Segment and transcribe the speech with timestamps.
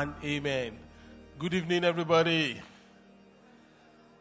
[0.00, 0.76] and amen.
[1.38, 2.60] Good evening, everybody.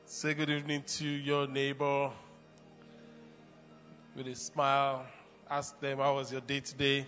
[0.06, 2.12] Say good evening to your neighbor
[4.16, 5.04] with a smile.
[5.50, 7.08] Ask them, How was your day today?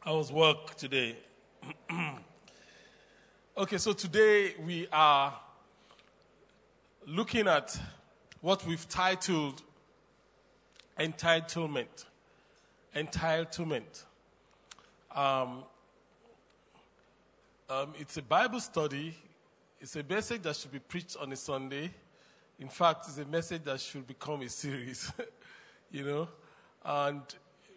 [0.00, 1.14] How was work today?
[3.58, 5.38] okay, so today we are
[7.06, 7.78] looking at
[8.40, 9.60] what we've titled
[10.98, 12.06] Entitlement.
[12.96, 14.04] Entitlement.
[15.14, 15.64] Um,
[17.68, 19.14] um, it's a Bible study.
[19.78, 21.90] It's a message that should be preached on a Sunday.
[22.58, 25.12] In fact, it's a message that should become a series,
[25.90, 26.28] you know.
[26.82, 27.20] And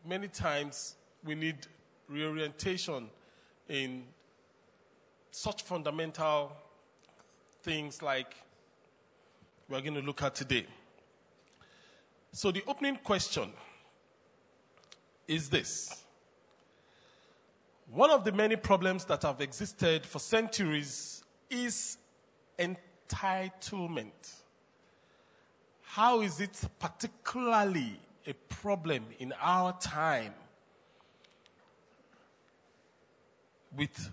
[0.07, 1.57] many times we need
[2.07, 3.09] reorientation
[3.67, 4.03] in
[5.31, 6.53] such fundamental
[7.63, 8.33] things like
[9.67, 10.65] we're going to look at today.
[12.31, 13.51] So, the opening question
[15.27, 16.04] is this
[17.95, 21.97] one of the many problems that have existed for centuries is
[22.59, 24.11] entitlement.
[25.81, 30.33] How is it particularly a problem in our time
[33.77, 34.11] with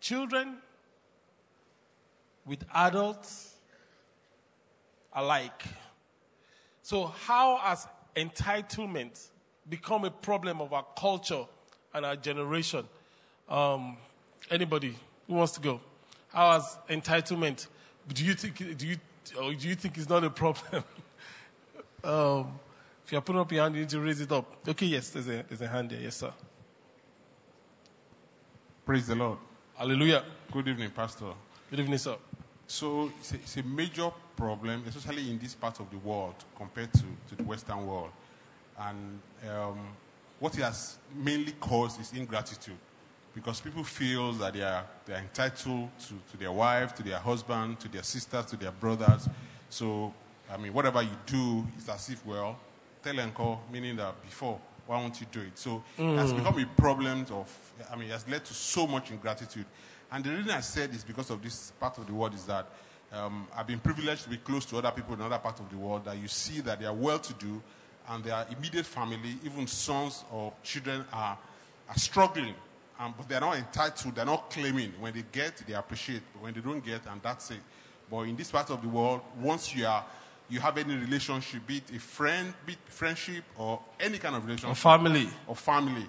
[0.00, 0.58] children,
[2.46, 3.56] with adults
[5.12, 5.64] alike?
[6.82, 9.30] So, how has entitlement
[9.68, 11.44] become a problem of our culture
[11.94, 12.86] and our generation.
[13.50, 13.96] Um,
[14.50, 14.94] anybody
[15.26, 15.80] who wants to go?
[16.28, 17.66] How has entitlement?
[18.12, 18.78] Do you think?
[18.78, 18.96] Do you?
[19.40, 20.84] Or do you think it's not a problem?
[22.04, 22.58] um,
[23.04, 24.46] if you're putting up your hand, you need to raise it up.
[24.66, 26.00] Okay, yes, there's a, there's a hand there.
[26.00, 26.32] Yes, sir.
[28.86, 29.38] Praise the Lord.
[29.76, 30.24] Hallelujah.
[30.50, 31.26] Good evening, Pastor.
[31.70, 32.16] Good evening, sir.
[32.66, 36.92] So it's a, it's a major problem, especially in this part of the world compared
[36.92, 38.10] to, to the Western world.
[38.78, 39.78] And um,
[40.38, 42.78] what it has mainly caused is ingratitude
[43.40, 47.18] because people feel that they are, they are entitled to, to their wife, to their
[47.18, 49.28] husband, to their sisters, to their brothers.
[49.70, 50.12] So,
[50.52, 52.58] I mean, whatever you do, it's as if, well,
[53.02, 55.56] tell and call, meaning that before, why won't you do it?
[55.56, 56.12] So mm.
[56.12, 56.36] it has mm.
[56.36, 59.64] become a problem of, I mean, it has led to so much ingratitude.
[60.12, 62.66] And the reason I said this because of this part of the world is that
[63.12, 65.78] um, I've been privileged to be close to other people in other parts of the
[65.78, 67.62] world that you see that they are well to do
[68.08, 71.38] and their immediate family, even sons or children, are,
[71.88, 72.54] are struggling.
[73.16, 74.92] But they're not entitled, they're not claiming.
[75.00, 76.22] When they get, they appreciate.
[76.34, 77.60] But when they don't get, and that's it.
[78.10, 80.04] But in this part of the world, once you are
[80.50, 84.44] you have any relationship, be it a friend, be it friendship, or any kind of
[84.44, 86.06] relationship, or family, or family,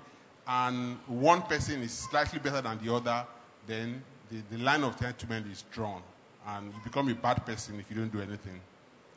[0.47, 3.25] and one person is slightly better than the other,
[3.67, 6.01] then the, the line of entitlement is drawn,
[6.47, 8.59] and you become a bad person if you don't do anything,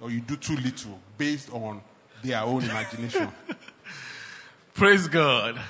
[0.01, 1.81] or you do too little based on
[2.23, 3.29] their own imagination.
[4.75, 5.56] Praise God.
[5.56, 5.62] Uh,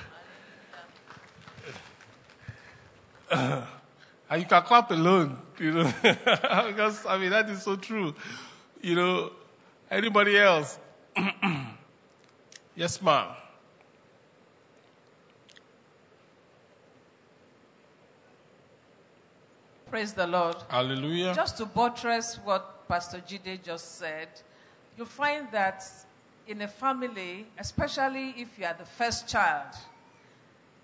[3.31, 8.13] and you can clap alone, you know, because I mean that is so true.
[8.81, 9.31] You know,
[9.89, 10.77] anybody else?
[12.75, 13.27] yes, ma'am.
[19.89, 20.57] Praise the Lord.
[20.67, 21.33] Hallelujah.
[21.33, 24.27] Just to buttress what Pastor Jide just said,
[24.97, 25.83] you find that
[26.47, 29.73] in a family, especially if you are the first child,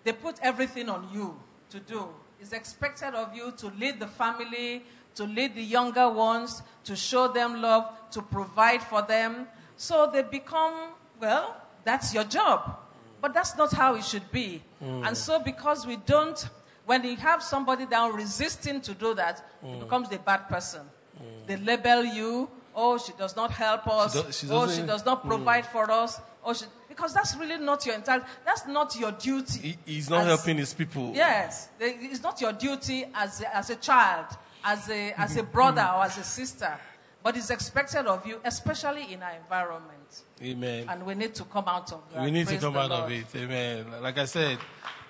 [0.03, 1.35] they put everything on you
[1.71, 2.07] to do.
[2.41, 7.27] It's expected of you to lead the family, to lead the younger ones, to show
[7.27, 9.47] them love, to provide for them.
[9.77, 10.73] So they become,
[11.19, 12.79] well, that's your job.
[13.21, 14.63] But that's not how it should be.
[14.83, 15.07] Mm.
[15.07, 16.49] And so, because we don't,
[16.87, 19.75] when you have somebody down resisting to do that, mm.
[19.75, 20.81] it becomes a bad person.
[21.21, 21.45] Mm.
[21.45, 24.13] They label you, Oh, she does not help us.
[24.13, 25.71] She do, she oh, she does not provide mm.
[25.71, 26.21] for us.
[26.43, 28.21] Oh, she, because that's really not your entire.
[28.45, 29.59] That's not your duty.
[29.85, 31.13] He, he's not as, helping his people.
[31.15, 34.25] Yes, it's not your duty as a, as a child,
[34.63, 36.77] as a as a brother or as a sister,
[37.23, 40.23] but it's expected of you, especially in our environment.
[40.43, 40.85] Amen.
[40.89, 42.23] And we need to come out of that.
[42.25, 43.03] We need Praise to come out Lord.
[43.05, 43.25] of it.
[43.37, 43.85] Amen.
[44.01, 44.57] Like I said,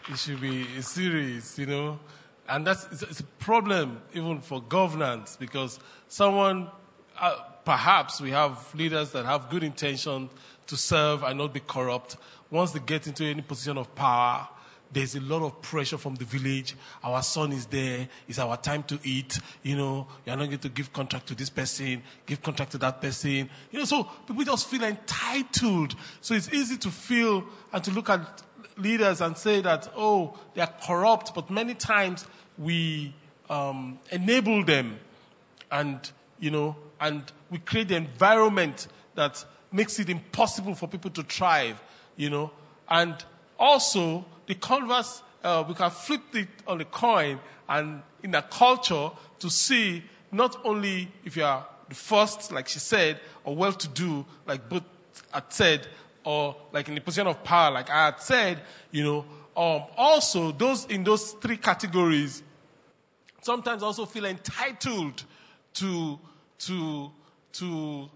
[0.07, 1.99] it should be a series, you know,
[2.47, 6.69] and that's it's, a problem even for governance because someone.
[7.19, 10.29] Uh, perhaps we have leaders that have good intention
[10.67, 12.17] to serve and not be corrupt.
[12.49, 14.47] Once they get into any position of power,
[14.93, 16.75] there's a lot of pressure from the village.
[17.03, 18.09] Our son is there.
[18.27, 19.39] It's our time to eat.
[19.63, 23.01] You know, you're not going to give contract to this person, give contract to that
[23.01, 23.49] person.
[23.71, 25.95] You know, so people just feel entitled.
[26.19, 28.43] So it's easy to feel and to look at
[28.77, 31.33] leaders and say that, oh, they are corrupt.
[31.33, 32.25] But many times
[32.57, 33.13] we
[33.49, 34.99] um, enable them
[35.71, 41.23] and, you know, and we create the environment that makes it impossible for people to
[41.23, 41.81] thrive,
[42.15, 42.51] you know.
[42.89, 43.15] And
[43.57, 47.39] also, the converse, uh, we can flip it on the coin
[47.69, 49.09] and in a culture
[49.39, 53.87] to see not only if you are the first, like she said, or well to
[53.89, 54.83] do, like both
[55.33, 55.87] had said,
[56.23, 59.25] or like in the position of power, like I had said, you know,
[59.55, 62.41] um, also those in those three categories
[63.41, 65.23] sometimes also feel entitled
[65.73, 66.19] to
[66.59, 67.11] to
[67.53, 68.09] to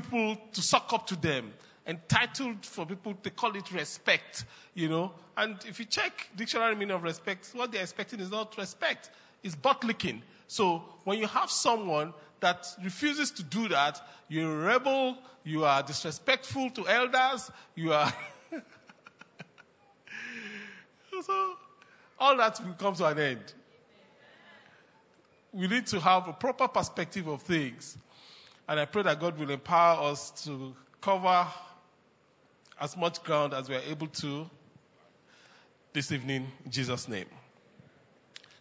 [0.00, 1.52] people to suck up to them
[1.86, 4.44] entitled for people they call it respect
[4.74, 5.12] you know?
[5.36, 9.10] And if you check dictionary meaning of respect what they're expecting is not respect
[9.42, 14.64] it's butt licking so when you have someone that refuses to do that you're a
[14.66, 18.12] rebel you are disrespectful to elders you are
[21.22, 21.56] so
[22.22, 23.52] all that will come to an end.
[25.52, 27.98] We need to have a proper perspective of things.
[28.72, 31.46] And I pray that God will empower us to cover
[32.80, 34.48] as much ground as we are able to
[35.92, 37.26] this evening in Jesus' name.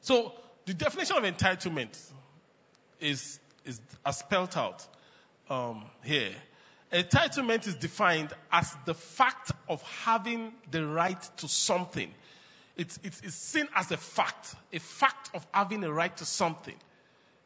[0.02, 0.34] So,
[0.66, 1.98] the definition of entitlement
[3.00, 4.86] is, is as spelled out
[5.50, 6.34] um, here.
[6.92, 12.14] Entitlement is defined as the fact of having the right to something
[12.76, 16.76] it's, it's, it's seen as a fact, a fact of having a right to something.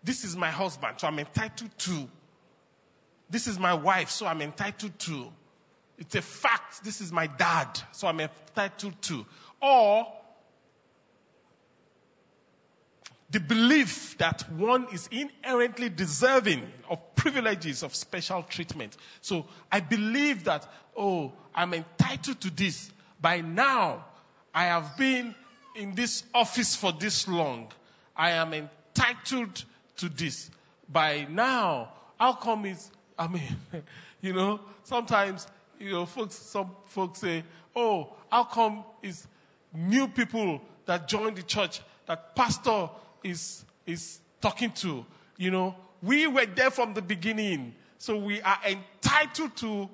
[0.03, 2.09] This is my husband, so I'm entitled to.
[3.29, 5.31] This is my wife, so I'm entitled to.
[5.97, 6.83] It's a fact.
[6.83, 9.25] This is my dad, so I'm entitled to.
[9.61, 10.07] Or
[13.29, 18.95] the belief that one is inherently deserving of privileges of special treatment.
[19.21, 22.91] So I believe that, oh, I'm entitled to this.
[23.19, 24.05] By now,
[24.53, 25.33] I have been
[25.75, 27.71] in this office for this long.
[28.15, 29.65] I am entitled
[29.97, 30.51] to this.
[30.87, 33.55] By now, how come it's, I mean,
[34.21, 35.47] you know, sometimes,
[35.79, 37.43] you know, folks, some folks say,
[37.75, 39.27] oh, how come it's
[39.73, 42.89] new people that join the church that pastor
[43.23, 45.05] is, is talking to?
[45.37, 47.75] You know, we were there from the beginning.
[47.97, 49.89] So we are entitled to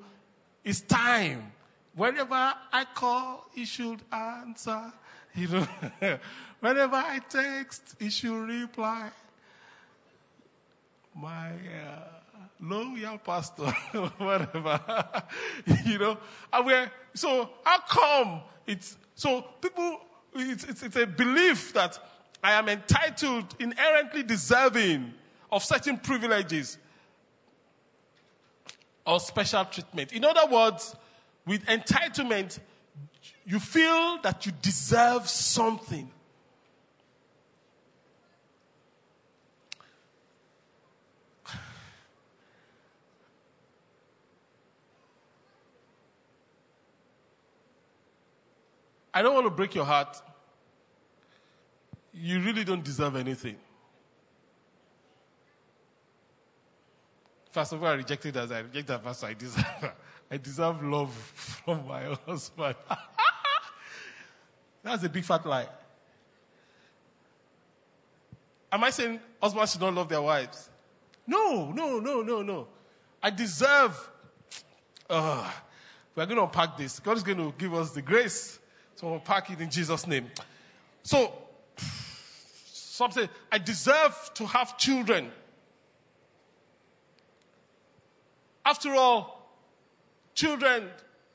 [0.63, 1.51] his time.
[1.95, 4.93] Whenever I call, he should answer.
[5.33, 5.67] You know,
[6.59, 9.11] whenever I text, he should reply.
[11.15, 12.20] My uh,
[12.61, 13.63] loyal pastor,
[14.17, 15.23] whatever.
[15.85, 16.17] you know,
[16.53, 19.99] and we're, so how come it's, so people,
[20.33, 21.99] it's, it's, it's a belief that
[22.43, 25.13] I am entitled, inherently deserving
[25.51, 26.77] of certain privileges
[29.05, 30.13] or special treatment.
[30.13, 30.95] In other words,
[31.45, 32.59] with entitlement,
[33.45, 36.09] you feel that you deserve something.
[49.13, 50.21] I don't want to break your heart.
[52.13, 53.57] You really don't deserve anything.
[57.51, 59.65] First of all, I rejected as I reject that I deserve.
[60.31, 62.75] I deserve love from my husband.
[64.83, 65.67] That's a big fat lie.
[68.71, 70.69] Am I saying husbands should not love their wives?
[71.27, 72.67] No, no, no, no, no.
[73.21, 74.09] I deserve.
[75.09, 75.51] Uh,
[76.15, 76.99] we're going to unpack this.
[77.01, 78.60] God is going to give us the grace
[79.01, 80.27] to unpack it in Jesus' name.
[81.03, 81.33] So,
[82.67, 85.31] some say, I deserve to have children.
[88.65, 89.41] After all,
[90.33, 90.89] Children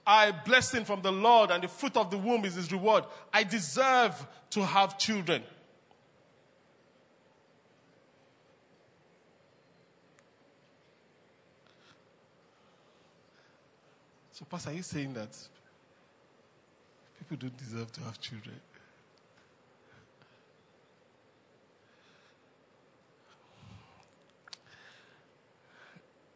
[0.06, 3.04] are a blessing from the Lord, and the fruit of the womb is his reward.
[3.32, 5.42] I deserve to have children.
[14.32, 15.36] So, Pastor, are you saying that
[17.28, 18.54] people don't deserve to have children?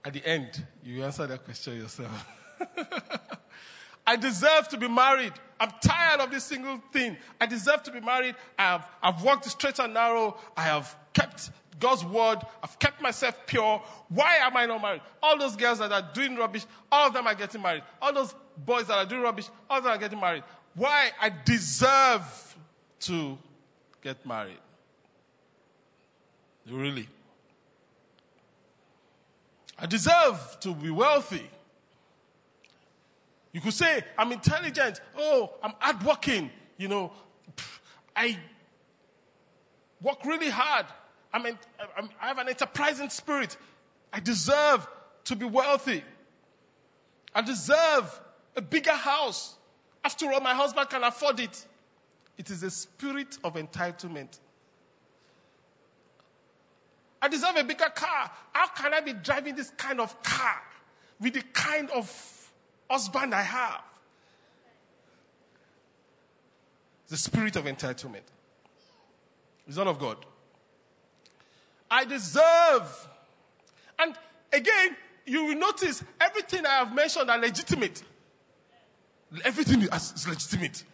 [0.05, 2.27] At the end, you answer that question yourself.
[4.07, 5.35] I deserve to be married.
[5.61, 7.17] I'm tired of this single thing.
[7.41, 8.35] I deserve to be married.
[8.59, 10.39] I have, I've walked straight and narrow.
[10.57, 12.39] I have kept God's word.
[12.63, 13.83] I've kept myself pure.
[14.09, 15.03] Why am I not married?
[15.23, 17.83] All those girls that are doing rubbish, all of them are getting married.
[18.01, 20.45] All those boys that are doing rubbish, all of them are getting married.
[20.75, 21.11] Why?
[21.21, 22.57] I deserve
[23.01, 23.39] to
[24.03, 24.59] get married.
[26.71, 27.09] Really.
[29.79, 31.49] I deserve to be wealthy.
[33.53, 35.01] You could say, I'm intelligent.
[35.17, 36.51] Oh, I'm hardworking.
[36.77, 37.13] You know,
[38.15, 38.39] I,
[40.01, 40.87] work really hard.
[41.33, 41.59] I mean,
[42.21, 43.57] I have an enterprising spirit.
[44.13, 44.87] I deserve
[45.25, 46.05] to be wealthy.
[47.35, 48.21] I deserve
[48.57, 49.57] a bigger house.
[50.05, 51.67] After all, my husband can afford it.
[52.39, 54.39] It is a spirit of entitlement.
[57.23, 58.31] I deserve a bigger car.
[58.53, 60.63] How can I be driving this kind of car
[61.21, 62.51] with the kind of
[62.89, 63.83] husband I have?
[67.09, 68.23] The spirit of entitlement.
[69.67, 70.25] It's not of God.
[71.91, 73.09] I deserve.
[73.99, 74.15] And
[74.53, 78.03] again, you will notice everything I have mentioned are legitimate.
[79.45, 80.85] Everything is legitimate.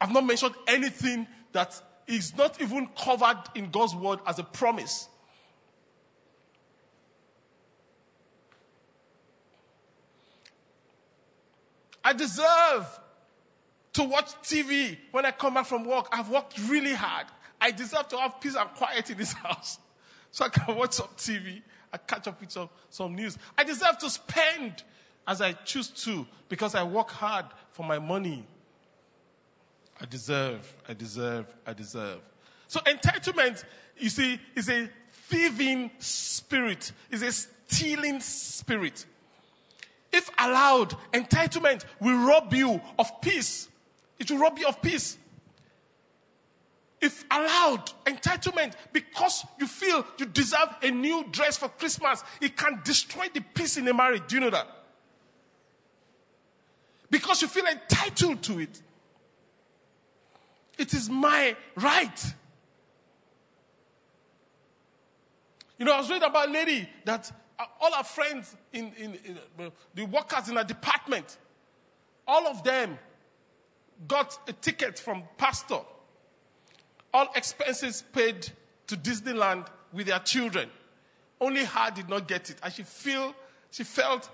[0.00, 5.08] I've not mentioned anything that is not even covered in God's word as a promise.
[12.04, 13.00] I deserve
[13.94, 16.06] to watch TV when I come back from work.
[16.12, 17.26] I've worked really hard.
[17.60, 19.78] I deserve to have peace and quiet in this house
[20.30, 23.38] so I can watch some TV and catch up with some, some news.
[23.58, 24.84] I deserve to spend
[25.26, 28.46] as I choose to because I work hard for my money.
[30.00, 32.20] I deserve, I deserve, I deserve.
[32.68, 33.64] So entitlement,
[33.98, 34.88] you see, is a
[35.28, 39.06] thieving spirit, is a stealing spirit.
[40.12, 43.68] If allowed, entitlement will rob you of peace.
[44.18, 45.18] It will rob you of peace.
[47.00, 52.80] If allowed, entitlement, because you feel you deserve a new dress for Christmas, it can
[52.84, 54.22] destroy the peace in a marriage.
[54.28, 54.66] Do you know that?
[57.10, 58.82] Because you feel entitled to it.
[60.78, 62.34] It is my right.
[65.78, 69.18] You know, I was reading about a lady that uh, all her friends in, in,
[69.24, 71.38] in uh, the workers in a department,
[72.26, 72.98] all of them
[74.08, 75.80] got a ticket from pastor.
[77.12, 78.50] All expenses paid
[78.88, 80.68] to Disneyland with their children.
[81.40, 82.56] Only her did not get it.
[82.62, 83.34] And she feel
[83.70, 84.30] she felt,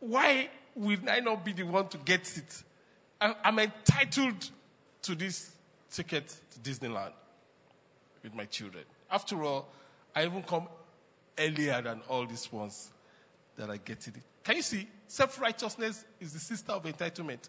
[0.00, 2.62] why will I not be the one to get it?
[3.20, 4.50] I'm entitled
[5.02, 5.50] to this
[5.90, 7.12] ticket to Disneyland
[8.22, 8.84] with my children.
[9.10, 9.68] After all,
[10.14, 10.68] I even come
[11.38, 12.90] earlier than all these ones
[13.56, 14.22] that are getting it.
[14.44, 14.88] Can you see?
[15.06, 17.48] Self righteousness is the sister of entitlement.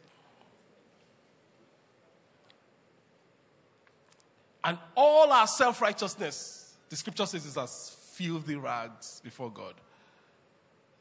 [4.63, 9.73] And all our self righteousness, the scripture says, is as filthy rags before God.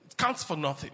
[0.06, 0.92] It counts for nothing.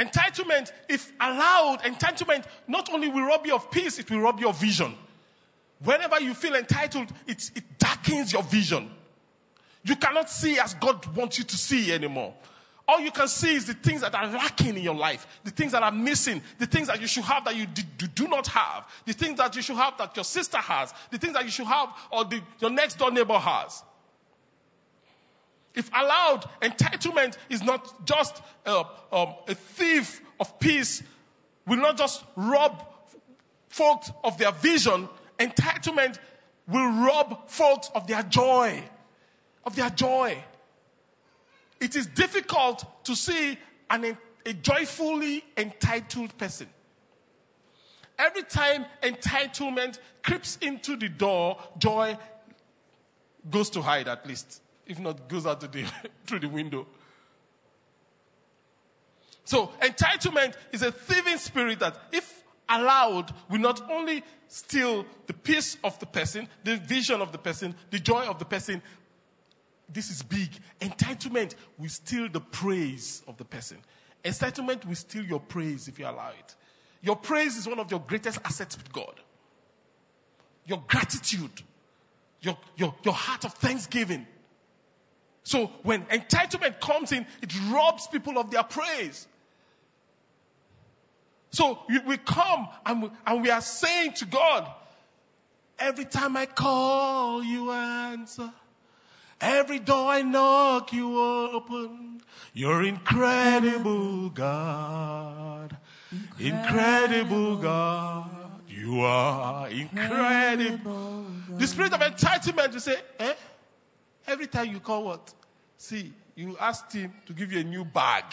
[0.00, 4.48] Entitlement, if allowed, entitlement not only will rob you of peace, it will rob you
[4.48, 4.94] of vision.
[5.84, 8.90] Whenever you feel entitled, it, it darkens your vision.
[9.84, 12.32] You cannot see as God wants you to see anymore.
[12.88, 15.72] All you can see is the things that are lacking in your life, the things
[15.72, 19.12] that are missing, the things that you should have that you do, not have, the
[19.12, 21.90] things that you should have that your sister has, the things that you should have
[22.10, 23.84] or the, your next door neighbor has.
[25.74, 31.02] If allowed, entitlement is not just uh, um, a thief of peace,
[31.66, 32.84] will not just rob
[33.68, 35.08] folks of their vision,
[35.38, 36.18] entitlement
[36.66, 38.82] will rob folks of their joy
[39.64, 40.42] of their joy.
[41.80, 43.58] It is difficult to see
[43.88, 46.68] an, a joyfully entitled person.
[48.18, 52.18] Every time entitlement creeps into the door, joy
[53.48, 54.60] goes to hide at least.
[54.90, 55.84] If not, goes out the,
[56.26, 56.84] through the window.
[59.44, 65.76] So, entitlement is a thieving spirit that, if allowed, will not only steal the peace
[65.84, 68.82] of the person, the vision of the person, the joy of the person,
[69.88, 70.50] this is big.
[70.80, 73.78] Entitlement will steal the praise of the person.
[74.24, 76.56] Entitlement will steal your praise if you allow it.
[77.00, 79.14] Your praise is one of your greatest assets with God.
[80.66, 81.62] Your gratitude,
[82.40, 84.26] your, your, your heart of thanksgiving.
[85.50, 89.26] So when entitlement comes in, it robs people of their praise.
[91.50, 94.68] So we come and we, and we are saying to God,
[95.76, 98.52] every time I call, you answer.
[99.40, 102.22] Every door I knock, you open.
[102.52, 105.76] You're incredible, God.
[106.38, 108.30] Incredible, God.
[108.68, 111.26] You are incredible.
[111.58, 113.34] The spirit of entitlement, you say, eh?
[114.28, 115.34] Every time you call what?
[115.80, 118.24] See, you asked him to give you a new bag.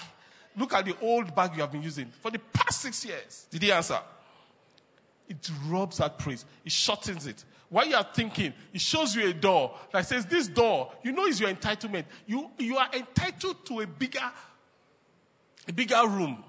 [0.58, 3.48] Look at the old bag you have been using for the past six years.
[3.50, 4.00] Did he answer?
[5.30, 6.44] It robs that praise.
[6.66, 7.46] It shortens it.
[7.70, 11.26] While you are thinking, it shows you a door that says, This door, you know,
[11.26, 12.04] is your entitlement.
[12.26, 14.30] You, you are entitled to a bigger,
[15.70, 16.44] a bigger room.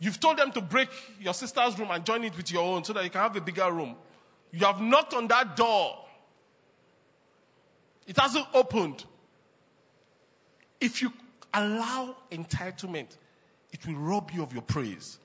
[0.00, 0.88] You've told them to break
[1.20, 3.40] your sister's room and join it with your own so that you can have a
[3.40, 3.94] bigger room.
[4.50, 6.05] You have knocked on that door.
[8.06, 9.04] It hasn't opened.
[10.80, 11.12] If you
[11.52, 13.16] allow entitlement,
[13.72, 15.18] it will rob you of your praise.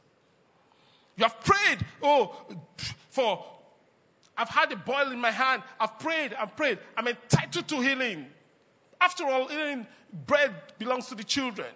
[1.18, 2.36] You have prayed, oh,
[3.10, 3.46] for
[4.38, 5.62] I've had a boil in my hand.
[5.80, 6.80] I've prayed I've prayed.
[6.98, 8.28] I'm entitled to healing.
[9.00, 9.86] After all, healing
[10.26, 11.68] bread belongs to the children.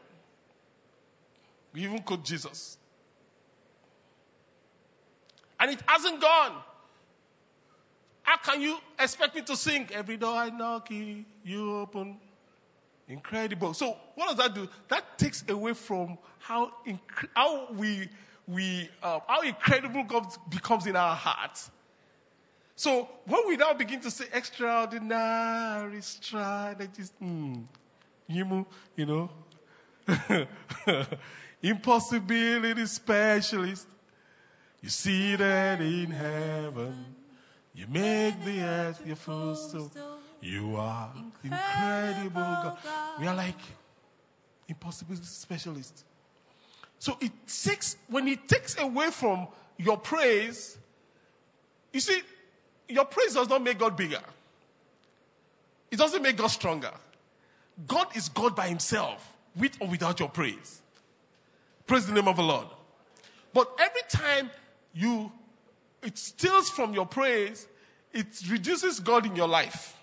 [1.74, 2.78] We even quote Jesus.
[5.60, 6.62] And it hasn't gone.
[8.26, 9.88] How can you expect me to sing?
[9.94, 12.18] Every door I knock, you open.
[13.08, 13.76] Incredible.
[13.76, 14.68] So, what does that do?
[14.88, 18.10] That takes away from how, inc- how we,
[18.48, 21.70] we uh, how incredible God becomes in our hearts.
[22.76, 26.20] So, when we now begin to say extraordinary is,
[27.22, 27.64] mm,
[28.28, 28.66] you
[29.06, 29.30] know,
[31.62, 33.88] impossibility specialist,
[34.82, 37.06] you see that in heaven,
[37.76, 39.92] you make the earth your footstool.
[40.42, 41.12] You are
[41.44, 42.78] incredible God.
[43.20, 43.60] We are like
[44.68, 46.04] impossibility specialists.
[47.00, 50.78] So it takes, when it takes away from your praise,
[51.92, 52.22] you see,
[52.88, 54.22] your praise does not make God bigger.
[55.92, 56.92] It doesn't make God stronger.
[57.88, 60.82] God is God by himself, with or without your praise.
[61.88, 62.68] Praise the name of the Lord.
[63.54, 64.50] But every time
[64.94, 65.32] you,
[66.06, 67.68] it steals from your praise,
[68.14, 69.98] it reduces God in your life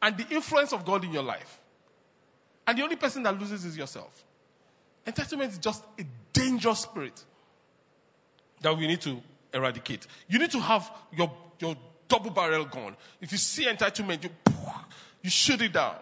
[0.00, 1.58] and the influence of God in your life.
[2.66, 4.24] And the only person that loses is yourself.
[5.06, 7.24] Entitlement is just a dangerous spirit
[8.62, 9.20] that we need to
[9.52, 10.06] eradicate.
[10.28, 11.76] You need to have your, your
[12.08, 12.96] double barrel gun.
[13.20, 14.30] If you see entitlement, you,
[15.22, 15.96] you shoot it down.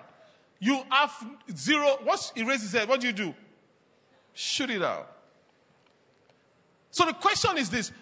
[0.61, 1.13] You have
[1.57, 1.99] zero.
[2.05, 3.35] Once he raises his head, what do you do?
[4.35, 5.17] Shoot it out.
[6.91, 7.93] So the question is this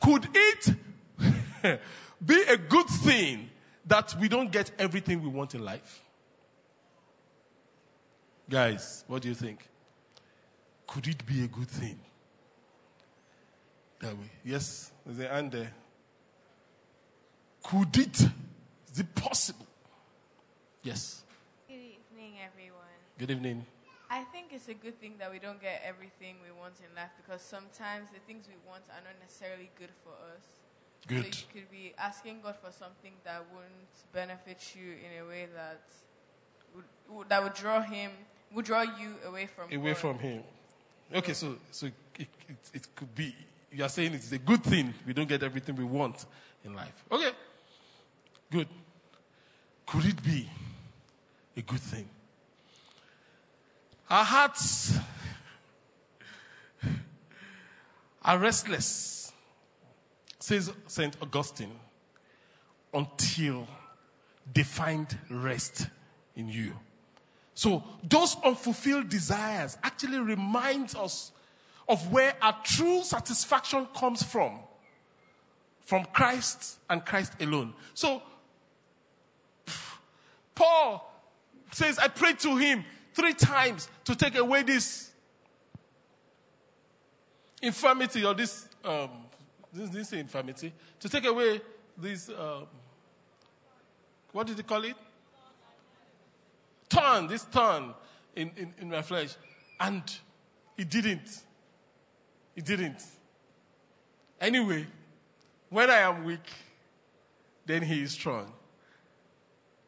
[0.00, 0.74] Could it
[2.24, 3.50] be a good thing
[3.86, 6.00] that we don't get everything we want in life?
[8.48, 9.68] Guys, what do you think?
[10.86, 12.00] Could it be a good thing?
[14.00, 14.30] That way.
[14.44, 15.72] Yes, there's an hand there.
[17.62, 18.20] Could it?
[18.90, 19.66] Is it possible?
[20.82, 21.22] Yes.
[21.68, 22.80] Good evening, everyone.
[23.18, 23.66] Good evening.
[24.10, 27.10] I think it's a good thing that we don't get everything we want in life
[27.16, 30.42] because sometimes the things we want are not necessarily good for us.
[31.06, 31.32] Good.
[31.32, 35.46] So you could be asking God for something that wouldn't benefit you in a way
[35.54, 35.80] that
[37.08, 38.10] would, that would draw him
[38.52, 39.98] would draw you away from Away God.
[39.98, 40.42] from Him.
[41.14, 43.34] Okay, so so it, it, it could be.
[43.72, 46.26] You are saying it's a good thing we don't get everything we want
[46.64, 47.04] in life.
[47.10, 47.30] Okay.
[48.50, 48.68] Good.
[49.86, 50.48] Could it be
[51.56, 52.08] a good thing?
[54.10, 54.92] Our hearts
[58.22, 59.32] are restless,
[60.40, 61.16] says St.
[61.22, 61.78] Augustine,
[62.92, 63.68] until
[64.52, 65.86] they find rest
[66.34, 66.74] in you.
[67.54, 71.30] So those unfulfilled desires actually reminds us
[71.88, 74.58] of where our true satisfaction comes from.
[75.82, 77.74] From Christ and Christ alone.
[77.94, 78.22] So
[80.54, 81.12] Paul
[81.70, 85.10] says, I prayed to him three times to take away this
[87.62, 89.10] infirmity or this, um,
[89.72, 91.60] this, infirmity, to take away
[91.96, 92.66] this, um,
[94.32, 94.96] what did he call it?
[96.88, 97.94] Turn, this turn
[98.34, 99.36] in, in, in my flesh.
[99.78, 100.02] And
[100.76, 101.42] he didn't.
[102.54, 103.02] He didn't.
[104.40, 104.86] Anyway,
[105.68, 106.48] when I am weak,
[107.66, 108.52] then he is strong.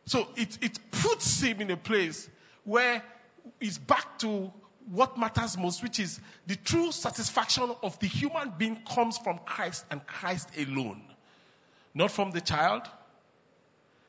[0.04, 2.28] So it, it puts him in a place
[2.64, 3.02] where
[3.60, 4.52] it's back to
[4.90, 9.84] what matters most, which is the true satisfaction of the human being comes from Christ
[9.90, 11.02] and Christ alone.
[11.94, 12.82] Not from the child,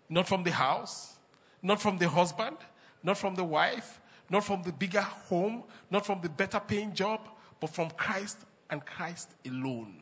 [0.10, 1.18] not from the house,
[1.62, 2.58] not from the husband,
[3.04, 7.22] not from the wife, not from the bigger home, not from the better paying job,
[7.60, 8.38] but from Christ
[8.70, 10.02] and Christ alone.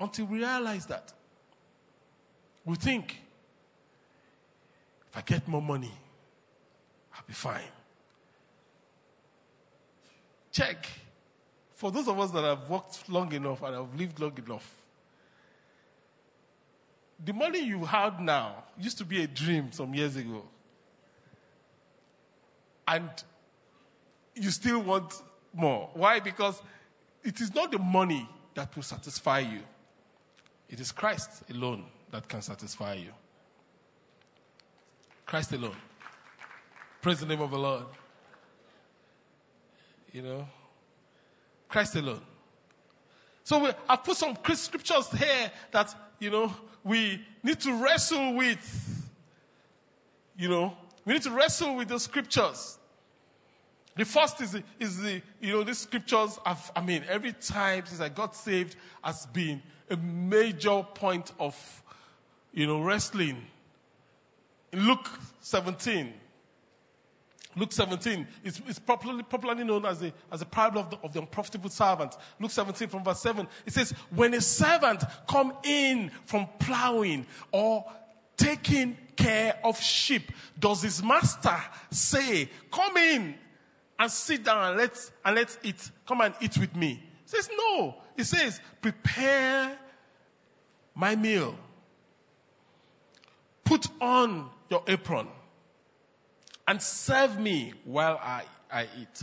[0.00, 1.12] Until we realize that,
[2.64, 3.20] we think
[5.10, 5.92] if I get more money,
[7.24, 7.62] I'll be fine.
[10.52, 10.86] Check.
[11.74, 14.74] For those of us that have worked long enough and have lived long enough,
[17.24, 20.42] the money you have now used to be a dream some years ago.
[22.86, 23.08] And
[24.34, 25.14] you still want
[25.52, 25.88] more.
[25.94, 26.20] Why?
[26.20, 26.60] Because
[27.22, 29.60] it is not the money that will satisfy you,
[30.68, 33.10] it is Christ alone that can satisfy you.
[35.26, 35.76] Christ alone.
[37.04, 37.84] Praise the name of the Lord.
[40.10, 40.48] You know,
[41.68, 42.22] Christ alone.
[43.42, 46.50] So we, I've put some scriptures here that, you know,
[46.82, 49.10] we need to wrestle with.
[50.38, 52.78] You know, we need to wrestle with those scriptures.
[53.96, 57.84] The first is the, is the you know, these scriptures have, I mean, every time
[57.84, 61.82] since I got saved has been a major point of,
[62.54, 63.42] you know, wrestling.
[64.72, 65.10] In Luke
[65.42, 66.14] 17,
[67.56, 71.12] Luke 17 is, is popularly, popularly known as the, as a parable of the, of
[71.12, 72.16] the unprofitable servant.
[72.40, 77.84] Luke 17 from verse 7, it says, when a servant come in from plowing or
[78.36, 81.56] taking care of sheep, does his master
[81.90, 83.34] say, come in
[83.98, 85.90] and sit down and let's, and let's eat.
[86.06, 87.02] Come and eat with me.
[87.24, 87.94] He says, no.
[88.16, 89.78] He says, prepare
[90.94, 91.56] my meal.
[93.62, 95.28] Put on your apron
[96.66, 99.22] and serve me while I, I eat.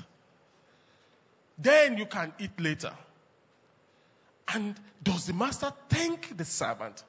[1.57, 2.93] Then you can eat later.
[4.53, 7.03] And does the master thank the servant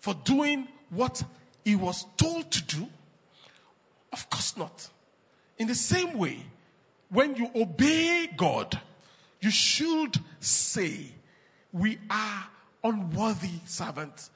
[0.00, 1.22] for doing what
[1.64, 2.88] he was told to do?
[4.12, 4.88] Of course not.
[5.58, 6.38] In the same way,
[7.08, 8.80] when you obey God,
[9.40, 11.06] you should say,
[11.72, 12.44] We are
[12.82, 14.30] unworthy servants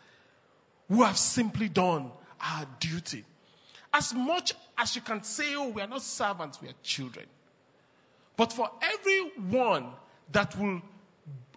[0.88, 3.24] who have simply done our duty.
[3.92, 7.27] As much as you can say, Oh, we are not servants, we are children.
[8.37, 9.88] But for everyone
[10.31, 10.81] that will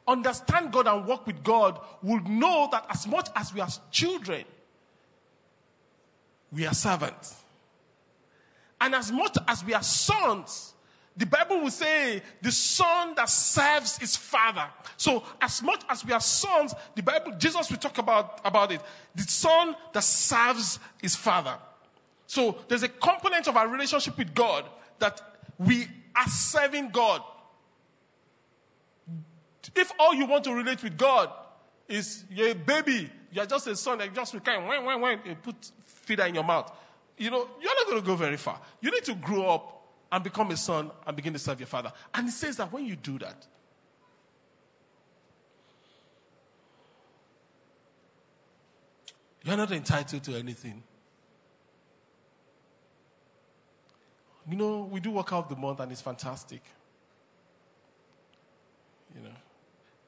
[0.08, 4.44] understand God and work with God, will know that as much as we are children,
[6.52, 7.36] we are servants.
[8.80, 10.74] And as much as we are sons,
[11.16, 14.66] the Bible will say the son that serves his father.
[14.98, 18.82] So as much as we are sons, the Bible, Jesus will talk about, about it.
[19.14, 21.58] The son that serves his father.
[22.32, 24.64] So there's a component of our relationship with God
[25.00, 25.20] that
[25.58, 27.22] we are serving God.
[29.76, 31.30] If all you want to relate with God
[31.90, 35.42] is you're a baby, you're just a son, and just kind when, when, when, and
[35.42, 36.72] put feeder in your mouth
[37.18, 38.60] you know, you're not going to go very far.
[38.80, 41.92] You need to grow up and become a son and begin to serve your father.
[42.14, 43.46] And he says that when you do that,
[49.44, 50.82] you're not entitled to anything.
[54.50, 56.62] You know, we do work out the month and it's fantastic.
[59.16, 59.36] You know,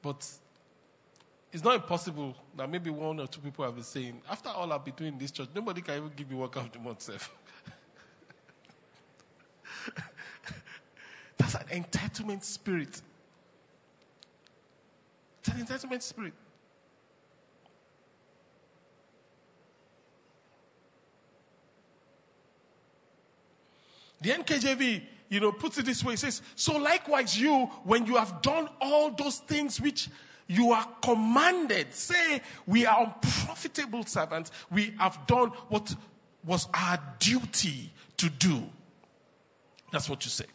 [0.02, 0.26] but
[1.52, 4.84] it's not impossible that maybe one or two people have been saying, after all I've
[4.84, 7.32] been doing this church, nobody can even give me work of the month self.
[11.36, 13.00] That's an entitlement spirit.
[15.40, 16.32] It's an entitlement spirit.
[24.24, 26.14] The NKJV, you know, puts it this way.
[26.14, 30.08] It says, So likewise you, when you have done all those things which
[30.46, 31.92] you are commanded.
[31.92, 34.50] Say, we are unprofitable servants.
[34.70, 35.94] We have done what
[36.42, 38.62] was our duty to do.
[39.92, 40.46] That's what you say.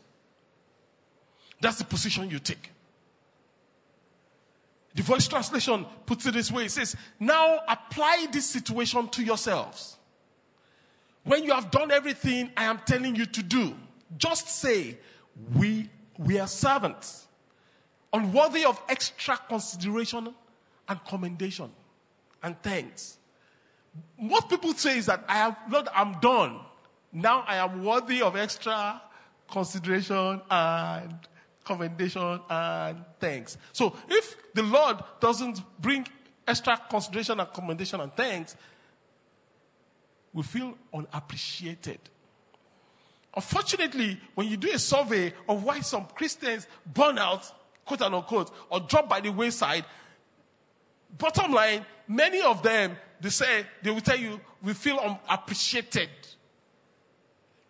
[1.62, 2.72] That's the position you take.
[4.96, 9.99] The voice translation puts it this way it says, Now apply this situation to yourselves.
[11.30, 13.76] When you have done everything I am telling you to do,
[14.18, 14.98] just say,
[15.56, 15.88] We,
[16.18, 17.28] we are servants
[18.12, 20.34] unworthy of extra consideration
[20.88, 21.70] and commendation
[22.42, 23.20] and thanks.
[24.18, 26.62] What people say is that I have, Lord, I'm done.
[27.14, 29.00] Now I am worthy of extra
[29.52, 31.14] consideration and
[31.64, 33.60] commendation and thanks.
[33.72, 36.08] So if the Lord doesn't bring
[36.48, 38.56] extra consideration and commendation and thanks,
[40.34, 42.00] we feel unappreciated.
[43.36, 47.52] Unfortunately, when you do a survey of why some Christians burn out,
[47.86, 49.86] quote unquote, or drop by the wayside.
[51.18, 56.10] Bottom line, many of them, they say, they will tell you, we feel unappreciated.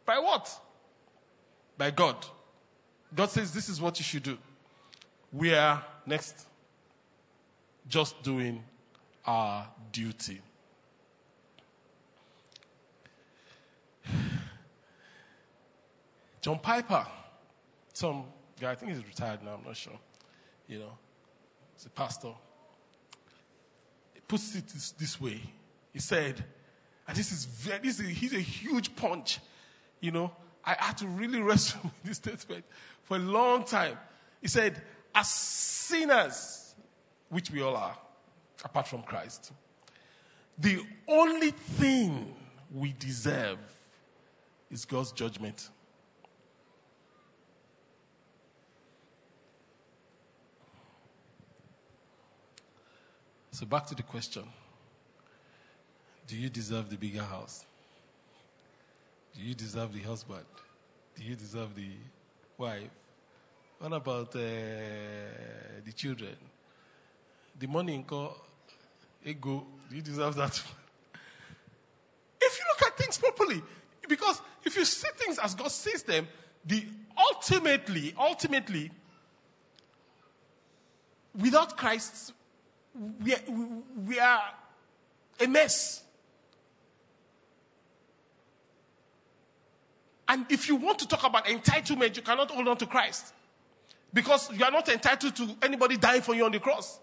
[0.06, 0.50] By what?
[1.78, 2.26] By God.
[3.16, 4.38] God says, this is what you should do.
[5.32, 6.48] We are, next,
[7.88, 8.64] just doing
[9.26, 10.42] our duty.
[16.42, 17.06] John Piper,
[17.94, 18.26] some
[18.60, 20.00] guy, I think he's retired now, I'm not sure
[20.70, 20.98] you know,
[21.76, 22.32] he's a pastor.
[24.14, 25.42] He puts it this, this way.
[25.92, 26.46] He said,
[27.08, 29.40] and this is very, this is, he's a huge punch.
[30.00, 30.32] You know,
[30.64, 32.64] I had to really wrestle with this statement
[33.04, 33.98] for a long time.
[34.42, 34.82] He said,
[35.14, 36.76] as sinners,
[37.30, 37.98] which we all are,
[38.64, 39.52] apart from Christ,
[40.60, 42.36] the only thing
[42.72, 43.58] we deserve
[44.70, 45.70] is God's judgment.
[53.60, 54.44] So back to the question.
[56.28, 57.66] Do you deserve the bigger house?
[59.36, 60.46] Do you deserve the husband?
[61.18, 61.90] Do you deserve the
[62.58, 62.90] wife?
[63.80, 64.40] What about uh,
[65.84, 66.38] the children?
[67.60, 68.38] The money in call,
[69.26, 70.56] ego, do you deserve that?
[72.42, 73.62] if you look at things properly,
[74.08, 76.30] because if you see things as God sees them,
[76.66, 76.86] the
[77.30, 78.90] ultimately, ultimately,
[81.38, 82.32] without Christ,
[83.24, 83.40] we are,
[84.06, 84.42] we are
[85.40, 86.04] a mess.
[90.28, 93.34] And if you want to talk about entitlement, you cannot hold on to Christ.
[94.14, 97.00] Because you are not entitled to anybody dying for you on the cross.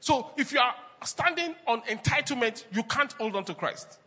[0.00, 0.74] So if you are
[1.04, 3.98] standing on entitlement, you can't hold on to Christ.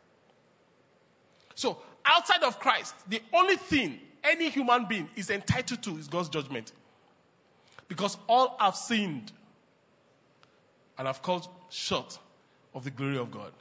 [1.56, 6.30] So outside of Christ, the only thing any human being is entitled to is God's
[6.30, 6.72] judgment.
[7.88, 9.32] Because all have sinned
[11.02, 12.20] and have called short
[12.76, 13.52] of the glory of God.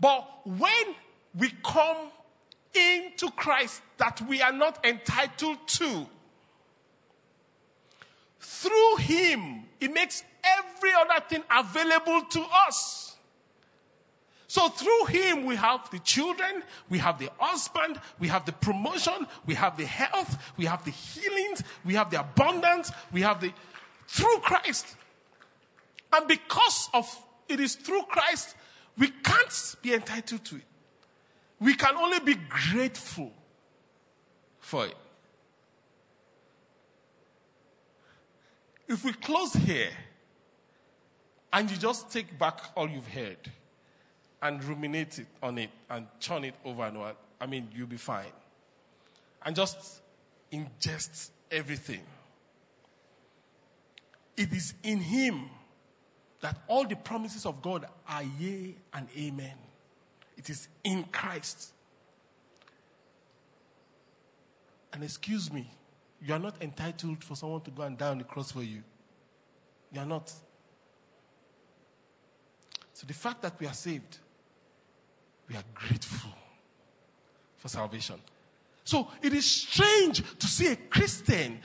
[0.00, 0.96] But when
[1.38, 2.10] we come
[2.74, 6.06] into Christ that we are not entitled to,
[8.40, 13.16] through Him, He makes every other thing available to us.
[14.48, 19.28] So through Him, we have the children, we have the husband, we have the promotion,
[19.46, 23.52] we have the health, we have the healings, we have the abundance, we have the.
[24.08, 24.96] Through Christ.
[26.12, 28.54] And because of it is through Christ,
[28.96, 30.62] we can't be entitled to it.
[31.60, 33.32] We can only be grateful
[34.60, 34.96] for it.
[38.86, 39.90] If we close here
[41.52, 43.50] and you just take back all you've heard
[44.40, 47.96] and ruminate it on it and churn it over and over, I mean, you'll be
[47.96, 48.32] fine.
[49.44, 50.00] And just
[50.52, 52.02] ingest everything.
[54.36, 55.50] It is in Him
[56.40, 59.56] that all the promises of God are yea and amen.
[60.36, 61.72] It is in Christ.
[64.92, 65.68] And excuse me,
[66.24, 68.82] you are not entitled for someone to go and die on the cross for you.
[69.92, 70.32] You are not.
[72.92, 74.18] So the fact that we are saved,
[75.48, 76.32] we are grateful
[77.56, 78.16] for salvation.
[78.84, 81.60] So it is strange to see a Christian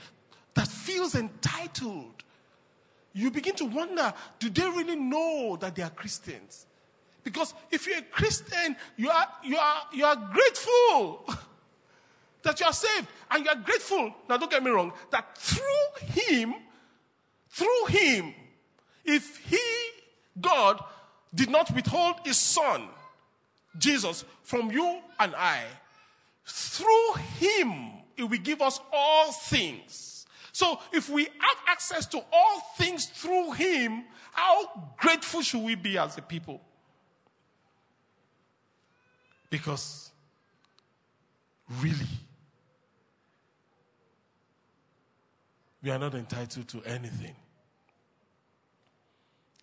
[0.54, 2.23] that feels entitled.
[3.14, 6.66] You begin to wonder do they really know that they are Christians?
[7.22, 11.26] Because if you're a Christian, you are, you are, you are grateful
[12.42, 13.06] that you are saved.
[13.30, 16.54] And you are grateful, now don't get me wrong, that through Him,
[17.48, 18.34] through Him,
[19.04, 19.58] if He,
[20.40, 20.84] God,
[21.34, 22.88] did not withhold His Son,
[23.78, 25.62] Jesus, from you and I,
[26.44, 30.13] through Him, He will give us all things.
[30.54, 35.98] So if we have access to all things through Him, how grateful should we be
[35.98, 36.60] as a people?
[39.50, 40.12] Because
[41.80, 42.06] really,
[45.82, 47.34] we are not entitled to anything.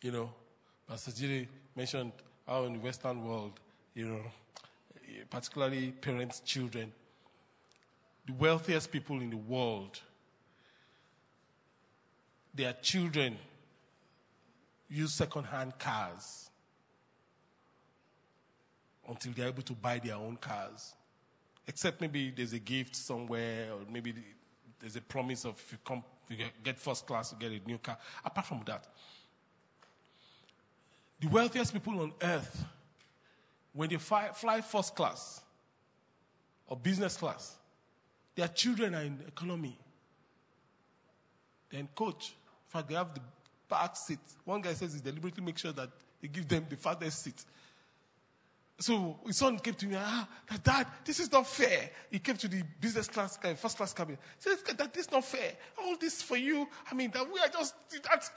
[0.02, 0.30] You know,
[0.90, 2.12] Pastor Jide mentioned
[2.46, 3.62] how in the Western world,
[3.94, 4.22] you know,
[5.30, 6.92] particularly parents, children,
[8.28, 10.02] the wealthiest people in the world,
[12.54, 13.38] their children
[14.90, 16.50] use second-hand cars
[19.08, 20.94] until they're able to buy their own cars.
[21.68, 24.14] Except maybe there's a gift somewhere, or maybe
[24.80, 27.78] there's a promise of if you come, you get first class, you get a new
[27.78, 27.98] car.
[28.26, 28.88] Apart from that,
[31.20, 32.66] the wealthiest people on earth,
[33.74, 35.42] when they fly, fly first class
[36.68, 37.58] or business class,
[38.36, 39.78] their children are in economy.
[41.70, 42.34] Then coach,
[42.72, 43.22] fact, they have the
[43.70, 44.20] back seat.
[44.46, 45.90] One guy says he deliberately make sure that
[46.22, 47.46] they give them the farthest seat.
[48.80, 50.28] So his son came to me, ah,
[50.64, 51.92] Dad, this is not fair.
[52.10, 54.18] He came to the business class, uh, first class cabin.
[54.44, 55.54] He said, Dad, this is not fair.
[55.84, 56.68] All this for you.
[56.92, 57.76] I mean, that we are just,
[58.10, 58.32] that's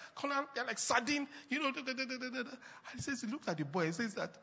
[0.55, 1.73] they're like sardine, you know.
[1.73, 2.49] Da, da, da, and
[2.95, 4.37] he says, he looked at the boy and says that,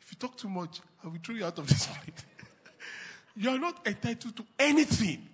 [0.00, 2.24] if you talk too much, I will throw you out of this place.
[3.36, 5.28] you are not entitled to anything.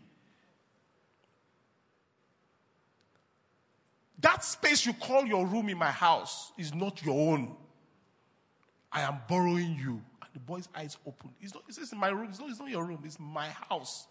[4.25, 7.55] That space you call your room in my house is not your own.
[8.91, 10.01] I am borrowing you.
[10.23, 11.29] And the boy's eyes open.
[11.43, 12.29] It's not, it's in my room.
[12.31, 13.03] It's not, it's not your room.
[13.05, 14.07] It's my house.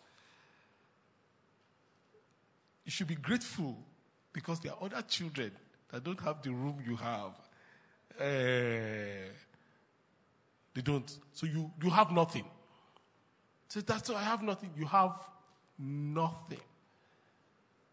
[2.85, 3.75] You should be grateful
[4.33, 5.51] because there are other children
[5.91, 7.31] that don't have the room you have.
[8.19, 9.31] Uh,
[10.75, 11.17] they don't.
[11.31, 12.45] So you, you have nothing.
[13.67, 14.69] So that's why I have nothing.
[14.77, 15.15] You have
[15.79, 16.61] nothing.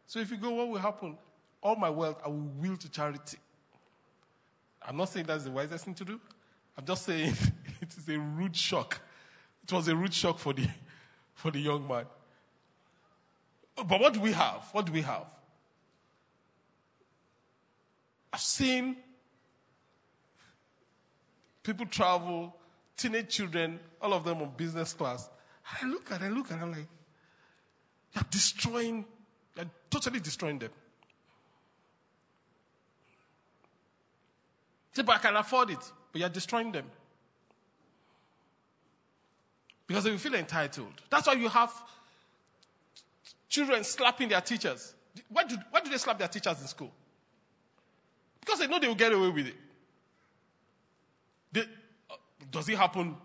[0.07, 1.17] So if you go, what will happen?
[1.63, 3.39] All my wealth I will will to charity.
[4.87, 6.21] I'm not saying that's the wisest thing to do.
[6.77, 7.35] I'm just saying
[7.81, 9.01] it is a rude shock.
[9.63, 10.67] It was a rude shock for the,
[11.35, 12.07] for the young man.
[13.77, 14.69] But what do we have?
[14.73, 15.27] What do we have?
[18.33, 18.97] I've seen
[21.63, 22.55] people travel,
[22.97, 25.29] teenage children, all of them on business class.
[25.83, 26.87] I look at I look at I'm like,
[28.15, 29.05] you're destroying,
[29.57, 30.71] you're totally destroying them.
[34.93, 36.87] See, but I can afford it, but you're destroying them.
[39.87, 40.93] Because they will feel entitled.
[41.11, 41.73] That's why you have
[43.49, 44.95] children slapping their teachers.
[45.29, 46.93] Why do, why do they slap their teachers in school?
[48.41, 49.57] Because they know they will get away with it.
[51.53, 52.15] They, uh,
[52.51, 53.17] does it happen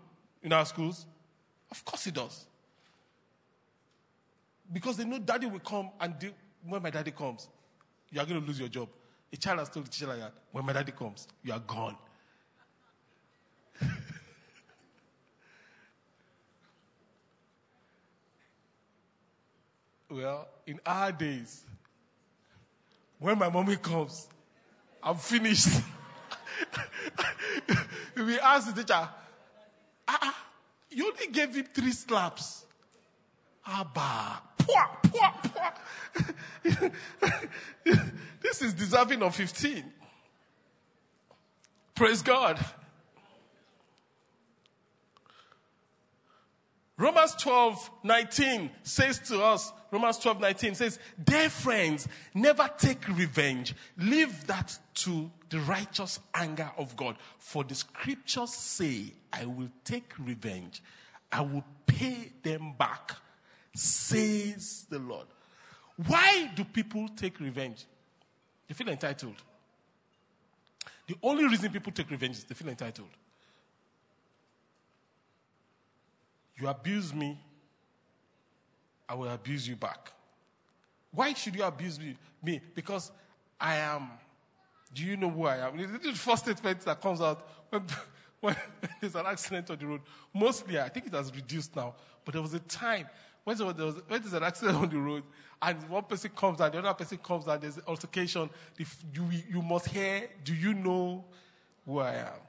[0.42, 1.06] in our schools?
[1.70, 2.46] Of course it does.
[4.72, 6.32] Because they know daddy will come and
[6.64, 7.48] when my daddy comes,
[8.10, 8.88] you are going to lose your job.
[9.32, 11.96] A child has told the teacher like that, when my daddy comes, you are gone.
[20.10, 21.64] well, in our days,
[23.18, 24.28] when my mommy comes,
[25.02, 25.68] I'm finished.
[28.16, 29.12] we ask the teacher, ah,
[30.08, 30.44] ah,
[30.90, 32.64] you only gave him three slaps.
[33.66, 34.42] Abba.
[38.42, 39.82] This is deserving of 15.
[41.94, 42.64] Praise God.
[46.98, 53.74] Romans 12, 19 says to us, Romans 12, 19 says, Dear friends, never take revenge.
[53.98, 57.16] Leave that to the righteous anger of God.
[57.38, 60.82] For the scriptures say, I will take revenge.
[61.30, 63.12] I will pay them back,
[63.76, 65.26] says the Lord.
[66.06, 67.84] Why do people take revenge?
[68.68, 69.36] They feel entitled.
[71.06, 73.08] The only reason people take revenge is they feel entitled.
[76.58, 77.38] You abuse me,
[79.08, 80.12] I will abuse you back.
[81.12, 82.16] Why should you abuse me?
[82.42, 82.60] me?
[82.74, 83.12] Because
[83.60, 84.10] I am.
[84.92, 85.76] Do you know who I am?
[85.76, 87.84] This is the first statement that comes out when,
[88.40, 88.56] when
[89.00, 90.00] there's an accident on the road.
[90.34, 93.06] Mostly, I think it has reduced now, but there was a time
[93.46, 95.22] when there was, when there's an accident on the road
[95.62, 98.50] and one person comes and the other person comes and there's an altercation,
[99.14, 101.24] you, you must hear, do you know
[101.86, 102.45] who I am?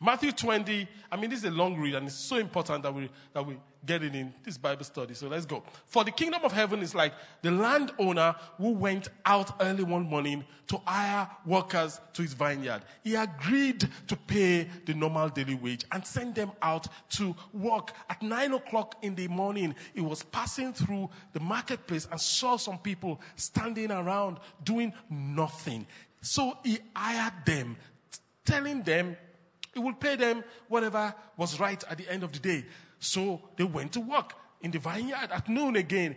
[0.00, 3.10] Matthew 20, I mean, this is a long read and it's so important that we,
[3.32, 5.14] that we get it in this Bible study.
[5.14, 5.64] So let's go.
[5.86, 10.44] For the kingdom of heaven is like the landowner who went out early one morning
[10.68, 12.82] to hire workers to his vineyard.
[13.02, 17.92] He agreed to pay the normal daily wage and send them out to work.
[18.08, 22.78] At nine o'clock in the morning, he was passing through the marketplace and saw some
[22.78, 25.88] people standing around doing nothing.
[26.20, 27.76] So he hired them,
[28.44, 29.16] telling them
[29.78, 32.64] he would pay them whatever was right at the end of the day.
[32.98, 36.16] So they went to work in the vineyard at noon again.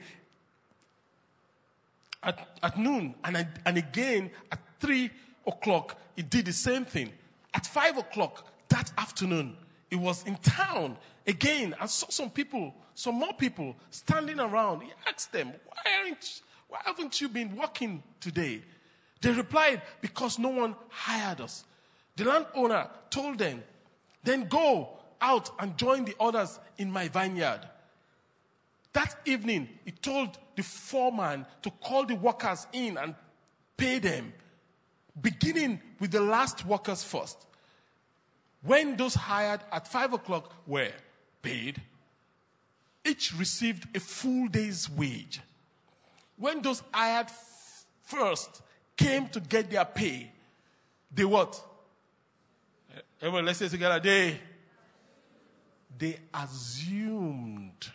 [2.24, 5.12] At, at noon and, and again at three
[5.46, 7.12] o'clock, he did the same thing.
[7.54, 9.56] At five o'clock that afternoon,
[9.92, 10.98] he was in town
[11.28, 14.82] again and saw some people, some more people standing around.
[14.82, 18.64] He asked them, why, aren't, why haven't you been working today?
[19.22, 21.64] They replied, because no one hired us.
[22.22, 23.64] The landowner told them,
[24.24, 27.62] then go out and join the others in my vineyard.
[28.94, 33.16] That evening, he told the foreman to call the workers in and
[33.76, 34.34] pay them,
[35.20, 37.44] beginning with the last workers first.
[38.62, 40.92] When those hired at five o'clock were
[41.42, 41.82] paid,
[43.04, 45.42] each received a full day's wage.
[46.38, 47.32] When those hired
[48.04, 48.62] first
[48.96, 50.32] came to get their pay,
[51.12, 51.70] they what?
[53.22, 54.00] Everyone, let's say together.
[54.00, 54.40] They,
[55.96, 57.88] they assumed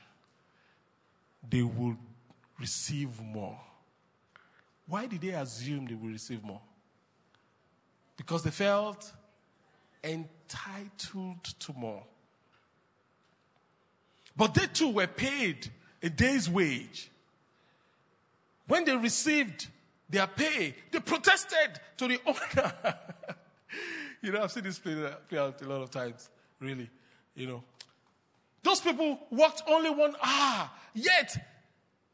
[1.49, 1.97] they would
[2.61, 3.59] receive more.
[4.87, 6.61] Why did they assume they would receive more?
[8.17, 9.13] Because they felt
[10.05, 12.05] entitled to more.
[14.37, 15.69] But they too were paid
[16.01, 17.11] a day's wage.
[18.69, 19.67] When they received
[20.09, 22.97] their pay, they protested to the owner.
[24.27, 24.95] You know, I've seen this play,
[25.29, 26.91] play out a lot of times, really.
[27.35, 27.63] You know,
[28.63, 31.37] those people worked only one hour, yet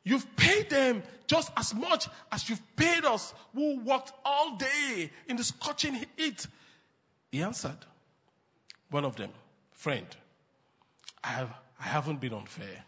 [0.05, 5.37] you've paid them just as much as you've paid us who worked all day in
[5.37, 6.47] the scorching heat.
[7.31, 7.79] He answered,
[8.91, 9.31] one of them,
[9.73, 10.07] friend,
[11.25, 12.85] I, have, I haven't been unfair.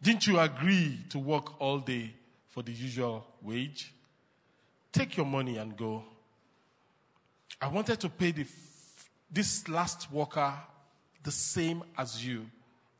[0.00, 2.14] Didn't you agree to work all day
[2.46, 3.92] for the usual wage?
[4.92, 6.02] take your money and go.
[7.60, 8.46] I wanted to pay the,
[9.30, 10.54] this last worker
[11.22, 12.46] the same as you.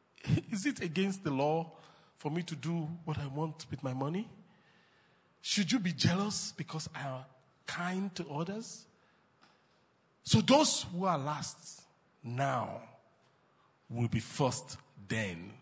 [0.50, 1.70] Is it against the law
[2.16, 4.28] for me to do what I want with my money?
[5.40, 7.24] Should you be jealous because I am
[7.66, 8.84] kind to others?
[10.24, 11.82] So those who are last
[12.22, 12.82] now
[13.88, 15.52] will be first then.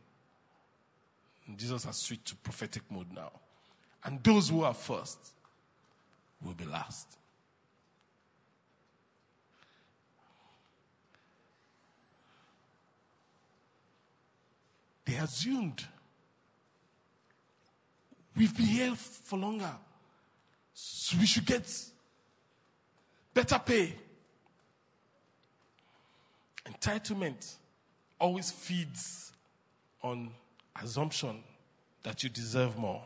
[1.56, 3.30] Jesus has switched to prophetic mode now.
[4.04, 5.18] And those who are first
[6.42, 7.18] will be last.
[15.06, 15.84] They assumed
[18.36, 19.72] we've been here for longer,
[20.74, 21.72] so we should get
[23.32, 23.94] better pay.
[26.66, 27.54] Entitlement
[28.20, 29.32] always feeds
[30.02, 30.30] on
[30.82, 31.42] assumption
[32.02, 33.02] that you deserve more.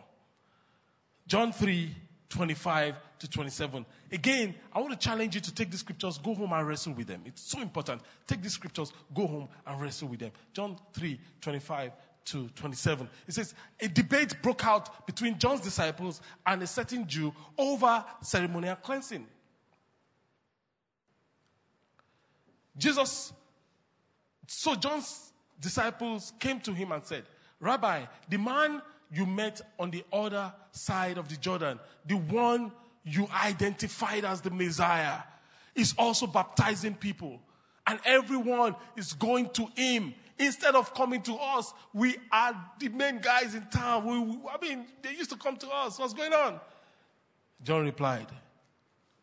[1.26, 1.94] John 3
[2.31, 3.85] 25 to 27.
[4.11, 7.09] Again, I want to challenge you to take these scriptures, go home and wrestle with
[7.09, 7.22] them.
[7.26, 8.03] It's so important.
[8.26, 10.31] Take these scriptures, go home and wrestle with them.
[10.53, 11.93] John 3 25
[12.26, 13.09] to 27.
[13.26, 18.76] It says, A debate broke out between John's disciples and a certain Jew over ceremonial
[18.76, 19.26] cleansing.
[22.76, 23.33] Jesus,
[24.47, 27.24] so John's disciples came to him and said,
[27.59, 28.81] Rabbi, the man
[29.12, 32.72] you met on the other side of the Jordan, the one
[33.04, 35.18] you identified as the Messiah,
[35.74, 37.40] is also baptizing people.
[37.86, 40.14] And everyone is going to him.
[40.38, 44.06] Instead of coming to us, we are the main guys in town.
[44.06, 45.98] We, we, I mean, they used to come to us.
[45.98, 46.61] What's going on?
[47.62, 48.26] John replied,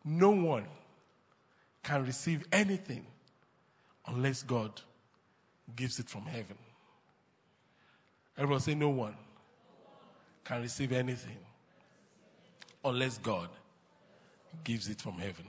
[0.04, 0.66] No one
[1.82, 3.04] can receive anything
[4.06, 4.80] unless God
[5.74, 6.56] gives it from heaven.
[8.36, 9.16] Everyone say, No one
[10.44, 11.36] can receive anything
[12.84, 13.48] unless God
[14.64, 15.46] gives it from heaven.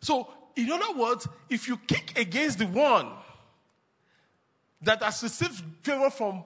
[0.00, 3.08] So, in other words, if you kick against the one
[4.82, 6.44] that has received favor from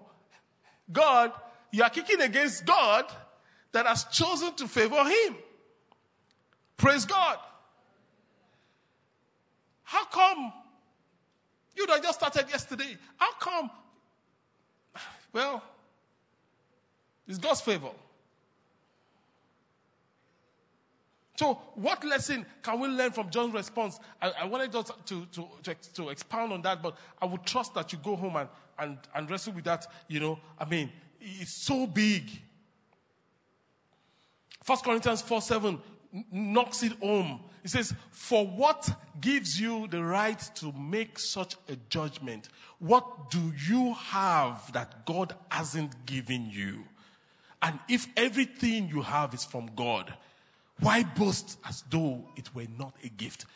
[0.90, 1.32] God,
[1.70, 3.04] you are kicking against God
[3.72, 5.36] that has chosen to favor him.
[6.76, 7.38] Praise God.
[9.82, 10.52] How come
[11.76, 12.96] you that just started yesterday?
[13.16, 13.70] How come?
[15.32, 15.62] Well,
[17.28, 17.90] it's God's favor.
[21.36, 24.00] So, what lesson can we learn from John's response?
[24.20, 27.74] I, I wanted just to, to, to, to, expound on that, but I would trust
[27.74, 29.86] that you go home and, and, and wrestle with that.
[30.08, 32.28] You know, I mean, it's so big.
[34.64, 35.80] First Corinthians 4 7
[36.32, 37.40] knocks it home.
[37.62, 42.48] It says, For what gives you the right to make such a judgment?
[42.80, 46.84] What do you have that God hasn't given you?
[47.62, 50.12] And if everything you have is from God,
[50.80, 53.46] why boast as though it were not a gift?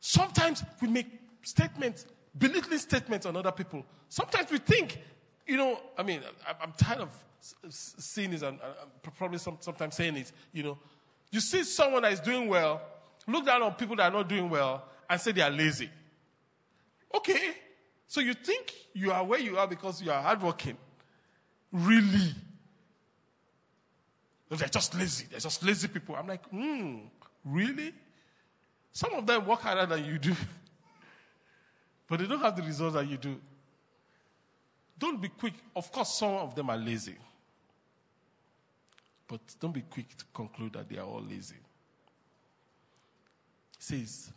[0.00, 1.06] Sometimes we make
[1.42, 3.84] statements, belittling statements on other people.
[4.08, 4.98] Sometimes we think,
[5.46, 6.22] you know, I mean,
[6.60, 7.10] I'm tired of
[7.68, 8.58] seeing this and
[9.18, 10.78] probably sometimes saying it, you know.
[11.30, 12.80] You see someone that is doing well,
[13.26, 15.90] look down on people that are not doing well and say they are lazy.
[17.14, 17.50] Okay,
[18.06, 20.76] so you think you are where you are because you are hardworking.
[21.72, 22.34] Really?
[24.50, 25.26] They're just lazy.
[25.30, 26.16] They're just lazy people.
[26.16, 26.98] I'm like, hmm,
[27.44, 27.92] really?
[28.92, 30.34] Some of them work harder than you do,
[32.08, 33.40] but they don't have the results that you do.
[34.98, 35.54] Don't be quick.
[35.74, 37.16] Of course, some of them are lazy,
[39.28, 41.54] but don't be quick to conclude that they are all lazy.
[43.78, 44.32] It says,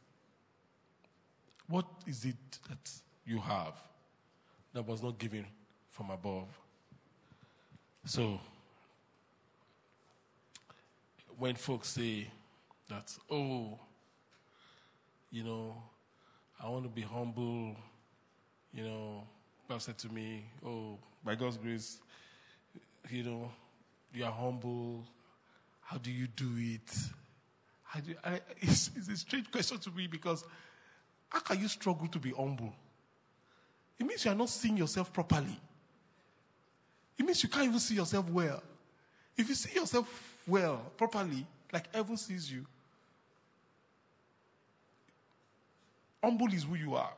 [1.67, 2.35] What is it
[2.69, 2.91] that
[3.25, 3.73] you have
[4.73, 5.45] that was not given
[5.89, 6.47] from above?
[8.05, 8.39] So,
[11.37, 12.27] when folks say
[12.89, 13.79] that, oh,
[15.31, 15.73] you know,
[16.61, 17.75] I want to be humble,
[18.73, 19.23] you know,
[19.69, 21.99] God said to me, oh, by God's grace,
[23.09, 23.49] you know,
[24.13, 25.05] you are humble.
[25.81, 26.91] How do you do it?
[28.03, 30.43] Do you, I, it's, it's a strange question to me because
[31.29, 32.73] how can you struggle to be humble?
[33.97, 35.59] It means you are not seeing yourself properly.
[37.17, 38.61] It means you can't even see yourself well.
[39.37, 42.65] If you see yourself well, properly, like heaven sees you,
[46.23, 47.13] humble is who you are.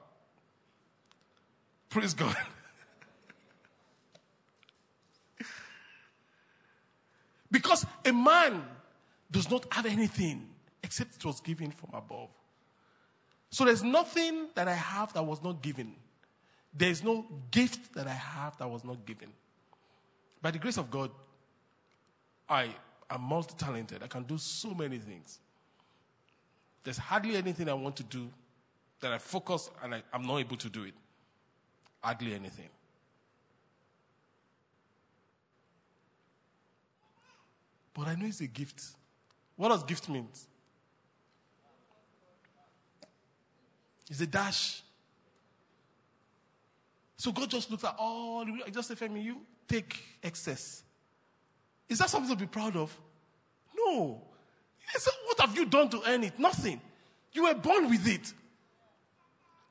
[1.90, 2.36] Praise God.
[7.52, 8.64] because a man
[9.32, 10.48] does not have anything
[10.84, 12.30] except it was given from above.
[13.50, 15.96] So there's nothing that I have that was not given.
[16.74, 19.30] There's no gift that I have that was not given.
[20.46, 21.10] By the grace of God,
[22.48, 22.70] I,
[23.10, 24.04] I'm multi talented.
[24.04, 25.40] I can do so many things.
[26.84, 28.30] There's hardly anything I want to do
[29.00, 30.94] that I focus and I, I'm not able to do it.
[32.00, 32.70] Hardly anything.
[37.96, 38.84] But I know it's a gift.
[39.56, 40.28] What does gift mean?
[44.12, 44.84] It's a dash.
[47.18, 49.38] So God just looked at all, I just said, Femi, you
[49.68, 50.84] take excess.
[51.88, 52.98] Is that something to be proud of?
[53.76, 54.22] No.
[55.26, 56.40] What have you done to earn it?
[56.40, 56.80] Nothing.
[57.34, 58.34] You were born with it.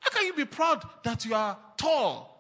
[0.01, 2.31] How can you be proud that you are tall?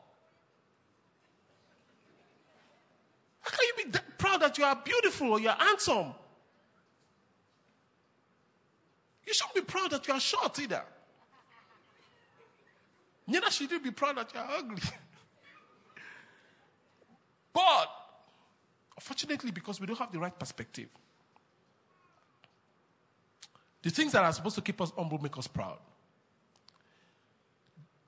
[3.40, 6.14] How can you be proud that you are beautiful or you're handsome?
[9.26, 10.82] You shouldn't be proud that you are short either.
[13.26, 14.82] Neither should you be proud that you are ugly.
[17.54, 17.86] but,
[18.96, 20.88] unfortunately, because we don't have the right perspective,
[23.82, 25.78] the things that are supposed to keep us humble make us proud.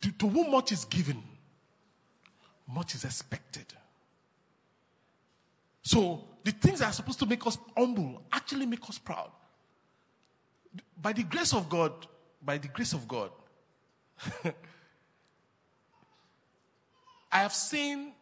[0.01, 1.23] To, to whom much is given,
[2.67, 3.67] much is expected.
[5.83, 9.31] So, the things that are supposed to make us humble actually make us proud.
[11.01, 11.93] By the grace of God,
[12.43, 13.31] by the grace of God,
[17.31, 18.13] I have seen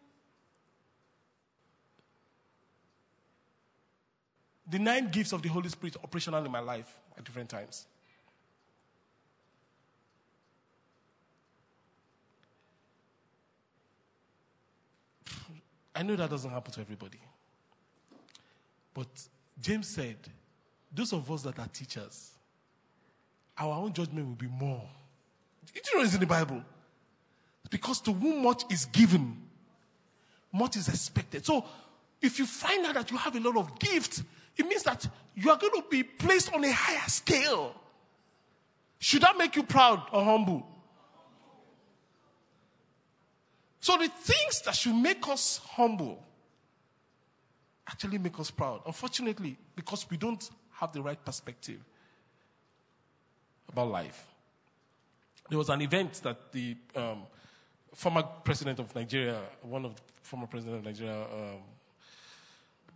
[4.68, 7.86] the nine gifts of the Holy Spirit operational in my life at different times.
[15.94, 17.20] I know that doesn't happen to everybody.
[18.92, 19.06] But
[19.60, 20.16] James said,
[20.92, 22.32] those of us that are teachers,
[23.56, 24.82] our own judgment will be more.
[25.72, 26.62] Did you know it's in the Bible?
[27.70, 29.40] Because to whom much is given,
[30.52, 31.44] much is expected.
[31.44, 31.64] So
[32.20, 34.22] if you find out that you have a lot of gifts,
[34.56, 37.74] it means that you are going to be placed on a higher scale.
[38.98, 40.66] Should that make you proud or humble?
[43.80, 46.22] So the things that should make us humble
[47.86, 48.80] actually make us proud.
[48.86, 51.80] Unfortunately, because we don't have the right perspective
[53.68, 54.26] about life.
[55.50, 57.24] There was an event that the um,
[57.92, 61.60] former president of Nigeria, one of the former president of Nigeria, um,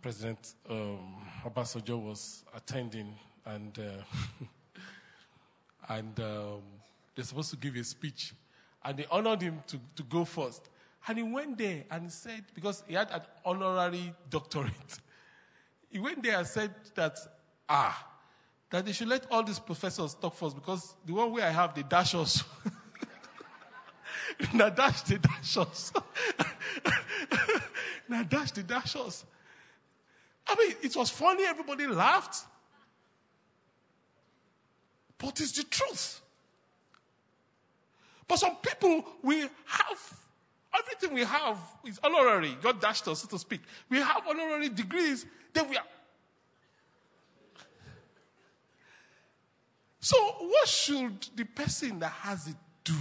[0.01, 3.13] President um, Obasanjo was attending,
[3.45, 4.83] and uh,
[5.89, 6.61] and um,
[7.15, 8.33] they're supposed to give a speech,
[8.85, 10.69] and they honored him to, to go first.
[11.07, 14.99] And he went there and said, because he had an honorary doctorate,
[15.89, 17.17] he went there and said that,
[17.67, 18.07] ah,
[18.69, 21.73] that they should let all these professors talk first because the one way I have,
[21.73, 22.43] they dash us.
[24.53, 25.91] now dash the dash us.
[28.07, 29.25] now dash the dash us.
[30.49, 32.45] I mean, it was funny, everybody laughed.
[35.17, 36.21] But it's the truth.
[38.27, 40.19] But some people, we have
[40.73, 42.57] everything we have is honorary.
[42.61, 43.61] God dashed us, so to speak.
[43.89, 45.83] We have honorary degrees, then we are.
[49.99, 52.93] So, what should the person that has it do?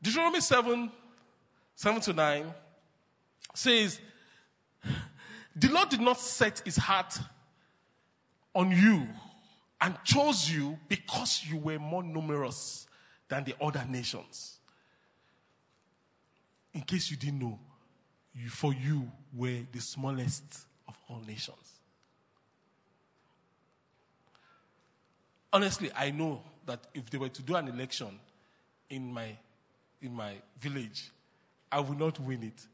[0.00, 0.92] Deuteronomy 7
[1.76, 2.54] 7 to 9
[3.54, 4.00] says,
[5.54, 7.18] The Lord did not set his heart
[8.54, 9.06] on you
[9.80, 12.86] and chose you because you were more numerous
[13.28, 14.58] than the other nations.
[16.72, 17.58] In case you didn't know,
[18.34, 21.80] you, for you were the smallest of all nations.
[25.52, 28.18] Honestly, I know that if they were to do an election
[28.88, 29.36] in my,
[30.00, 31.10] in my village,
[31.70, 32.66] I will not win it.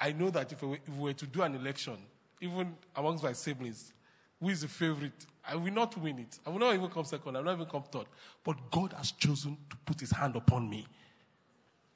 [0.00, 1.96] I know that if we, if we were to do an election,
[2.40, 3.92] even amongst my siblings,
[4.40, 6.38] who is the favorite, I will not win it.
[6.46, 7.36] I will not even come second.
[7.36, 8.06] I will not even come third.
[8.42, 10.86] But God has chosen to put his hand upon me.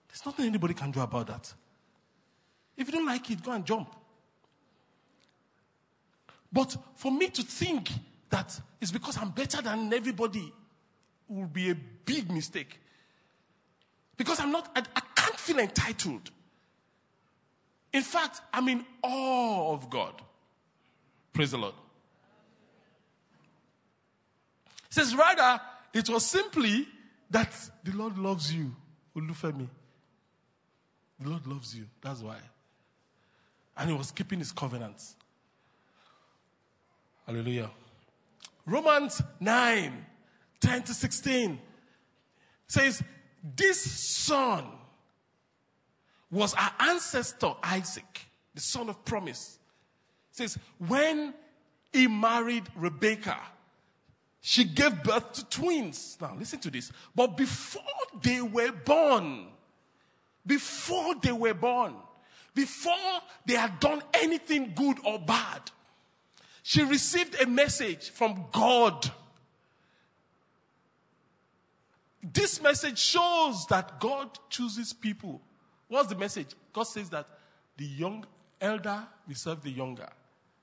[0.08, 1.52] There's nothing anybody can do about that.
[2.76, 3.94] If you don't like it, go and jump.
[6.52, 7.90] But for me to think
[8.30, 10.52] that it's because I'm better than everybody
[11.28, 12.80] will be a big mistake.
[14.16, 15.00] Because I'm not, I, I
[15.44, 16.30] feel entitled.
[17.92, 20.20] In fact, I'm in awe of God.
[21.32, 21.74] Praise the Lord.
[24.86, 25.60] It says, rather,
[25.92, 26.88] it was simply
[27.30, 27.52] that
[27.84, 28.74] the Lord loves you,
[29.16, 29.68] Olufemi.
[31.20, 31.84] The Lord loves you.
[32.00, 32.36] That's why.
[33.76, 35.14] And he was keeping his covenants.
[37.26, 37.70] Hallelujah.
[38.66, 40.06] Romans 9,
[40.60, 41.58] 10 to 16
[42.66, 43.02] says,
[43.56, 44.64] This son
[46.34, 49.58] was our ancestor Isaac, the son of promise.
[50.32, 51.32] Says, when
[51.92, 53.40] he married Rebekah,
[54.40, 56.18] she gave birth to twins.
[56.20, 56.90] Now, listen to this.
[57.14, 57.82] But before
[58.20, 59.46] they were born,
[60.44, 61.94] before they were born,
[62.52, 65.70] before they had done anything good or bad,
[66.64, 69.10] she received a message from God.
[72.22, 75.40] This message shows that God chooses people.
[75.94, 76.48] What's the message?
[76.72, 77.24] God says that
[77.76, 78.26] the young
[78.60, 80.08] elder will serve the younger.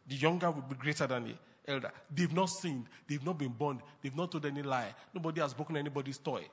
[0.06, 1.90] The younger will be greater than the elder.
[2.14, 2.88] They've not sinned.
[3.08, 3.82] They've not been born.
[4.02, 4.94] They've not told any lie.
[5.14, 6.46] Nobody has broken anybody's toy.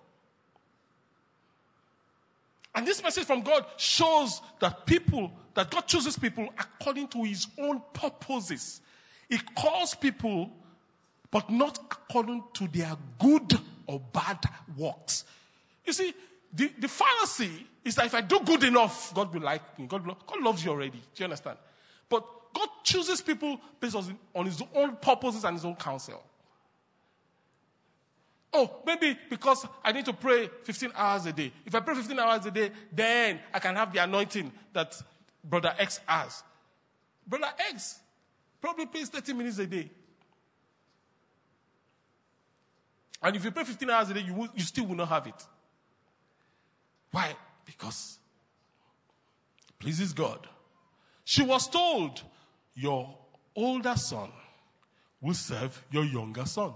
[2.72, 7.48] And this message from God shows that people, that God chooses people according to his
[7.58, 8.80] own purposes.
[9.28, 10.52] He calls people,
[11.32, 13.58] but not according to their good
[13.88, 14.38] or bad
[14.76, 15.24] works.
[15.84, 16.14] You see,
[16.52, 19.86] the, the fallacy is that if I do good enough, God will like me.
[19.86, 20.98] God, God loves you already.
[20.98, 21.58] Do you understand?
[22.08, 22.24] But
[22.54, 23.96] God chooses people based
[24.34, 26.22] on, his own purposes and his own counsel.
[28.52, 31.52] Oh, maybe because I need to pray 15 hours a day.
[31.66, 35.00] If I pray 15 hours a day, then I can have the anointing that
[35.44, 36.42] Brother X has.
[37.26, 38.00] Brother X
[38.60, 39.90] probably prays 30 minutes a day.
[43.22, 45.26] And if you pray 15 hours a day, you, will, you still will not have
[45.26, 45.44] it.
[47.10, 47.34] Why?
[47.64, 48.18] Because
[49.68, 50.46] it pleases God.
[51.24, 52.22] She was told,
[52.74, 53.14] Your
[53.54, 54.30] older son
[55.20, 56.72] will serve your younger son.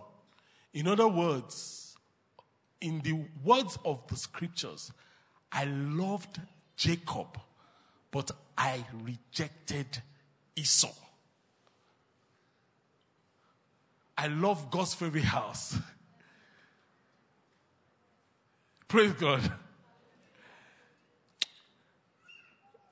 [0.74, 1.96] In other words,
[2.80, 4.92] in the words of the scriptures,
[5.50, 6.40] I loved
[6.76, 7.38] Jacob,
[8.10, 10.02] but I rejected
[10.56, 10.92] Esau.
[14.16, 15.76] I love God's favorite house.
[18.88, 19.50] Praise God.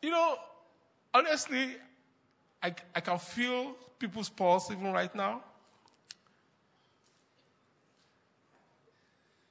[0.02, 0.36] You know,
[1.12, 1.76] honestly,
[2.62, 5.42] I, I can feel people's pulse even right now.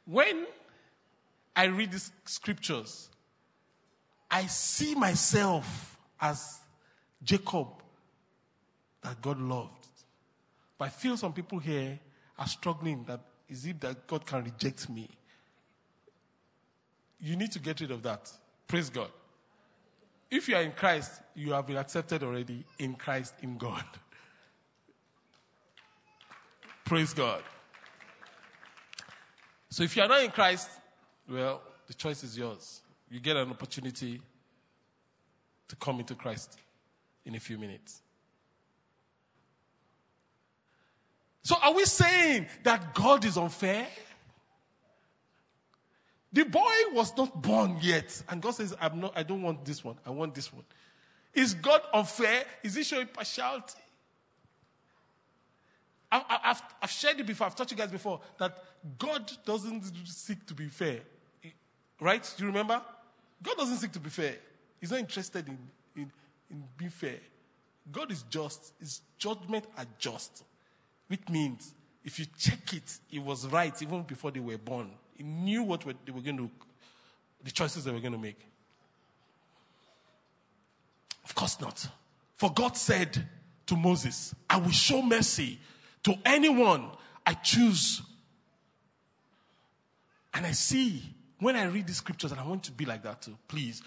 [0.05, 0.47] When
[1.55, 3.09] I read these scriptures,
[4.31, 6.59] I see myself as
[7.23, 7.67] Jacob
[9.01, 9.87] that God loved.
[10.77, 11.99] But I feel some people here
[12.37, 15.09] are struggling that is it that God can reject me?
[17.19, 18.31] You need to get rid of that.
[18.67, 19.09] Praise God.
[20.32, 23.84] If you are in Christ, you have been accepted already in Christ, in God.
[26.86, 27.43] Praise God.
[29.69, 30.69] So if you are not in Christ,
[31.27, 32.82] well, the choice is yours.
[33.09, 34.21] You get an opportunity
[35.67, 36.57] to come into Christ
[37.25, 38.01] in a few minutes.
[41.43, 43.88] So are we saying that God is unfair?
[46.32, 49.84] The boy was not born yet, and God says, I'm not, I don't want this
[49.84, 50.63] one, I want this one.
[51.34, 52.43] Is God unfair?
[52.63, 53.80] Is he showing partiality?
[56.11, 58.57] I've, I've, I've, shared it before, I've taught you guys before, that
[58.97, 60.99] God doesn't seek to be fair.
[61.99, 62.34] Right?
[62.38, 62.82] Do you remember?
[63.43, 64.36] God doesn't seek to be fair.
[64.80, 65.57] He's not interested in,
[65.95, 66.11] in,
[66.49, 67.19] in being fair.
[67.91, 68.73] God is just.
[68.80, 70.43] His judgment are just.
[71.07, 71.73] Which means,
[72.03, 74.91] if you check it, it was right even before they were born.
[75.20, 76.49] He knew what they were going to,
[77.43, 78.39] the choices they were going to make.
[81.26, 81.89] Of course not.
[82.38, 83.28] For God said
[83.65, 85.59] to Moses, I will show mercy
[86.03, 86.89] to anyone
[87.26, 88.01] I choose.
[90.34, 91.03] And I see
[91.39, 93.82] when I read the scriptures, and I want to be like that too, please.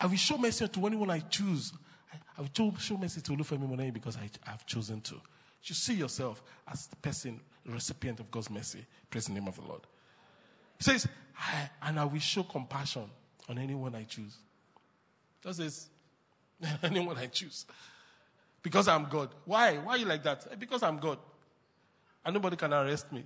[0.00, 1.74] I will show mercy to anyone I choose.
[2.38, 5.16] I, will show mercy to Olufemi Monayi because I, have chosen to.
[5.64, 8.86] You see yourself as the person, recipient of God's mercy.
[9.10, 9.82] Praise the name of the Lord.
[10.78, 11.08] He says,
[11.82, 13.04] and I will show compassion
[13.48, 14.36] on anyone I choose.
[15.42, 15.88] That says,
[16.82, 17.66] anyone I choose.
[18.62, 19.30] Because I'm God.
[19.44, 19.76] Why?
[19.76, 20.46] Why are you like that?
[20.50, 21.18] Eh, because I'm God.
[22.24, 23.24] And nobody can arrest me.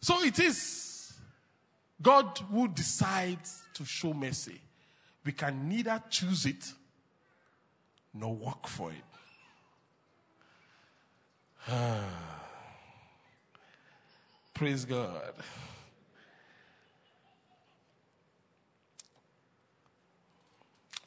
[0.00, 1.12] So it is
[2.00, 4.60] God who decides to show mercy.
[5.24, 6.72] We can neither choose it
[8.14, 8.96] nor work for it.
[11.70, 12.47] Ah.
[14.58, 15.34] Praise God.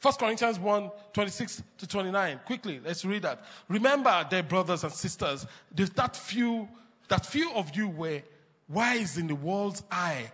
[0.00, 2.40] First Corinthians 1, 26 to 29.
[2.46, 3.44] Quickly, let's read that.
[3.68, 6.66] Remember, dear brothers and sisters, that few,
[7.08, 8.22] that few of you were
[8.70, 10.32] wise in the world's eye,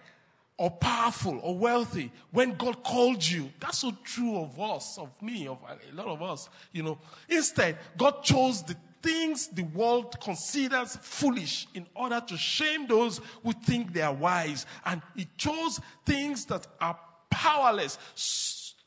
[0.57, 3.51] or powerful, or wealthy when God called you.
[3.59, 6.49] That's so true of us, of me, of a lot of us.
[6.71, 6.99] You know,
[7.29, 13.53] instead, God chose the things the world considers foolish in order to shame those who
[13.53, 14.67] think they are wise.
[14.85, 16.99] And he chose things that are
[17.31, 17.99] powerless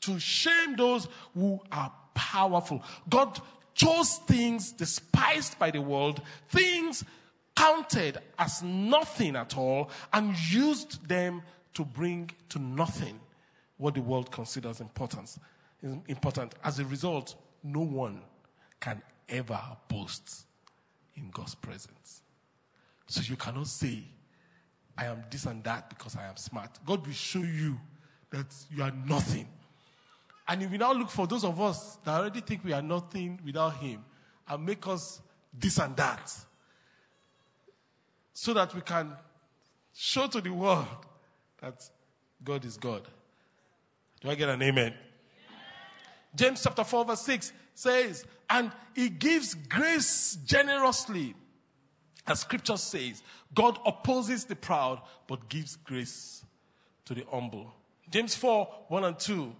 [0.00, 2.82] to shame those who are powerful.
[3.08, 3.40] God
[3.74, 7.04] chose things despised by the world, things
[7.56, 11.42] counted as nothing at all, and used them
[11.74, 13.18] to bring to nothing
[13.76, 15.38] what the world considers importance,
[16.06, 16.54] important.
[16.62, 18.20] As a result, no one
[18.80, 19.02] can
[19.32, 20.44] ever boast
[21.16, 22.22] in God's presence.
[23.06, 24.04] So you cannot say,
[24.96, 26.78] I am this and that because I am smart.
[26.86, 27.80] God will show you
[28.30, 29.48] that you are nothing.
[30.46, 33.40] And if we now look for those of us that already think we are nothing
[33.44, 34.04] without Him
[34.48, 35.20] and make us
[35.52, 36.32] this and that,
[38.32, 39.12] so that we can
[39.94, 40.86] show to the world
[41.60, 41.74] that
[42.42, 43.02] God is God.
[44.20, 44.94] Do I get an amen?
[46.34, 51.34] James chapter 4, verse 6 says, And He gives grace generously.
[52.26, 53.22] As scripture says,
[53.54, 56.44] God opposes the proud, but gives grace
[57.04, 57.72] to the humble.
[58.10, 59.56] James 4, 1 and 2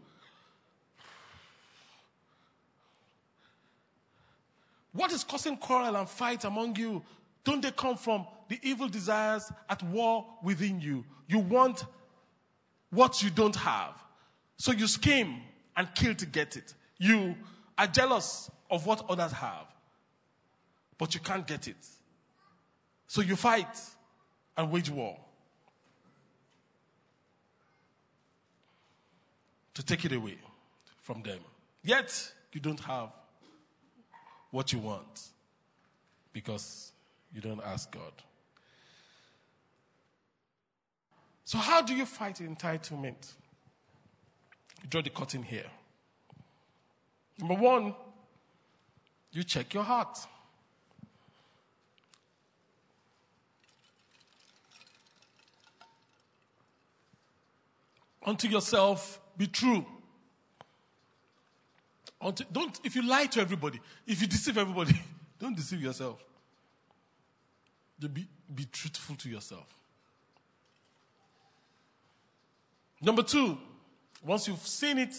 [4.92, 7.02] What is causing quarrel and fight among you?
[7.44, 11.04] Don't they come from the evil desires at war within you?
[11.26, 11.86] You want
[12.90, 13.94] what you don't have.
[14.58, 15.40] So you scheme
[15.76, 16.74] and kill to get it.
[16.98, 17.34] You
[17.76, 19.66] are jealous of what others have,
[20.98, 21.86] but you can't get it.
[23.06, 23.80] So you fight
[24.56, 25.18] and wage war
[29.74, 30.38] to take it away
[31.00, 31.38] from them.
[31.82, 33.10] Yet you don't have
[34.50, 35.28] what you want
[36.32, 36.92] because
[37.34, 38.12] you don't ask God.
[41.44, 43.32] So, how do you fight entitlement?
[44.88, 45.70] Draw the curtain here.
[47.38, 47.94] Number one,
[49.32, 50.18] you check your heart.
[58.24, 59.84] Unto yourself, be true.
[62.20, 65.00] Unto, don't, if you lie to everybody, if you deceive everybody,
[65.40, 66.22] don't deceive yourself.
[67.98, 69.66] Be, be truthful to yourself.
[73.00, 73.58] Number two,
[74.24, 75.14] once you've seen it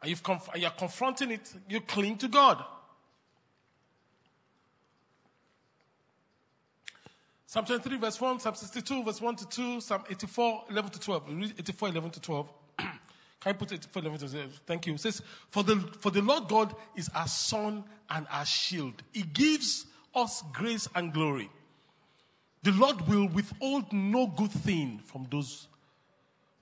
[0.00, 2.64] and you've conf- you're confronting it, you cling to God.
[7.46, 11.28] Psalm 23, verse 1, Psalm 62, verse 1 to 2, Psalm 84, 11 to 12.
[11.28, 12.52] Read 84, 11 to 12.
[12.78, 12.90] Can
[13.46, 14.60] I put 84, 11 to 12?
[14.66, 14.92] Thank you.
[14.92, 19.02] It says, for the, for the Lord God is our sun and our shield.
[19.12, 21.48] He gives us grace and glory.
[22.64, 25.68] The Lord will withhold no good thing from those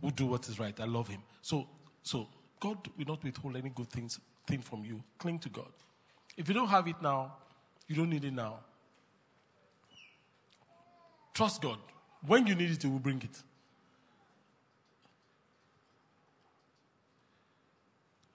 [0.00, 0.78] who do what is right.
[0.78, 1.22] I love him.
[1.42, 1.66] So,
[2.04, 2.28] so
[2.60, 5.02] God will not withhold any good things thing from you.
[5.18, 5.72] Cling to God.
[6.36, 7.34] If you don't have it now,
[7.88, 8.60] you don't need it now.
[11.34, 11.78] Trust God.
[12.26, 13.42] When you need it, He will bring it.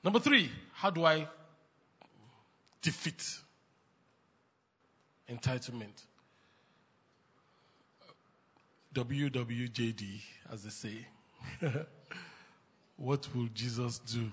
[0.04, 1.28] Number three, how do I
[2.82, 3.24] defeat
[5.30, 6.04] entitlement?
[8.94, 11.08] WWJD, as they say.
[13.02, 14.32] what will Jesus do?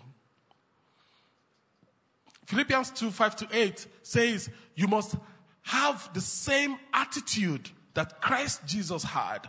[2.47, 5.17] Philippians 2 5 to 8 says, You must
[5.63, 9.49] have the same attitude that Christ Jesus had.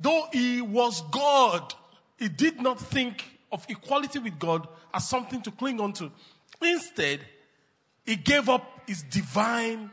[0.00, 1.74] Though he was God,
[2.18, 6.10] he did not think of equality with God as something to cling on to.
[6.62, 7.20] Instead,
[8.04, 9.90] he gave up his divine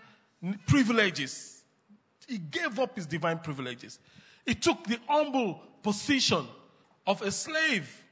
[0.67, 1.63] privileges.
[2.27, 3.99] He gave up his divine privileges.
[4.45, 6.47] He took the humble position
[7.05, 8.03] of a slave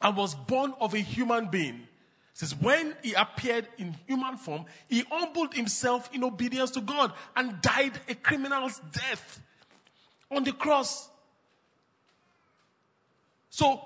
[0.00, 1.86] and was born of a human being.
[2.34, 7.60] Says, when he appeared in human form, he humbled himself in obedience to God and
[7.62, 9.40] died a criminal's death
[10.30, 11.08] on the cross.
[13.48, 13.80] So,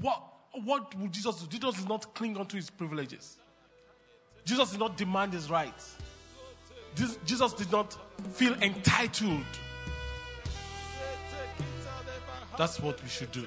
[0.00, 0.22] what,
[0.64, 1.46] what would Jesus do?
[1.56, 3.38] Jesus did not cling onto his privileges.
[4.44, 5.94] Jesus did not demand his rights.
[7.24, 7.96] Jesus did not
[8.32, 9.44] feel entitled.
[12.58, 13.46] That's what we should do.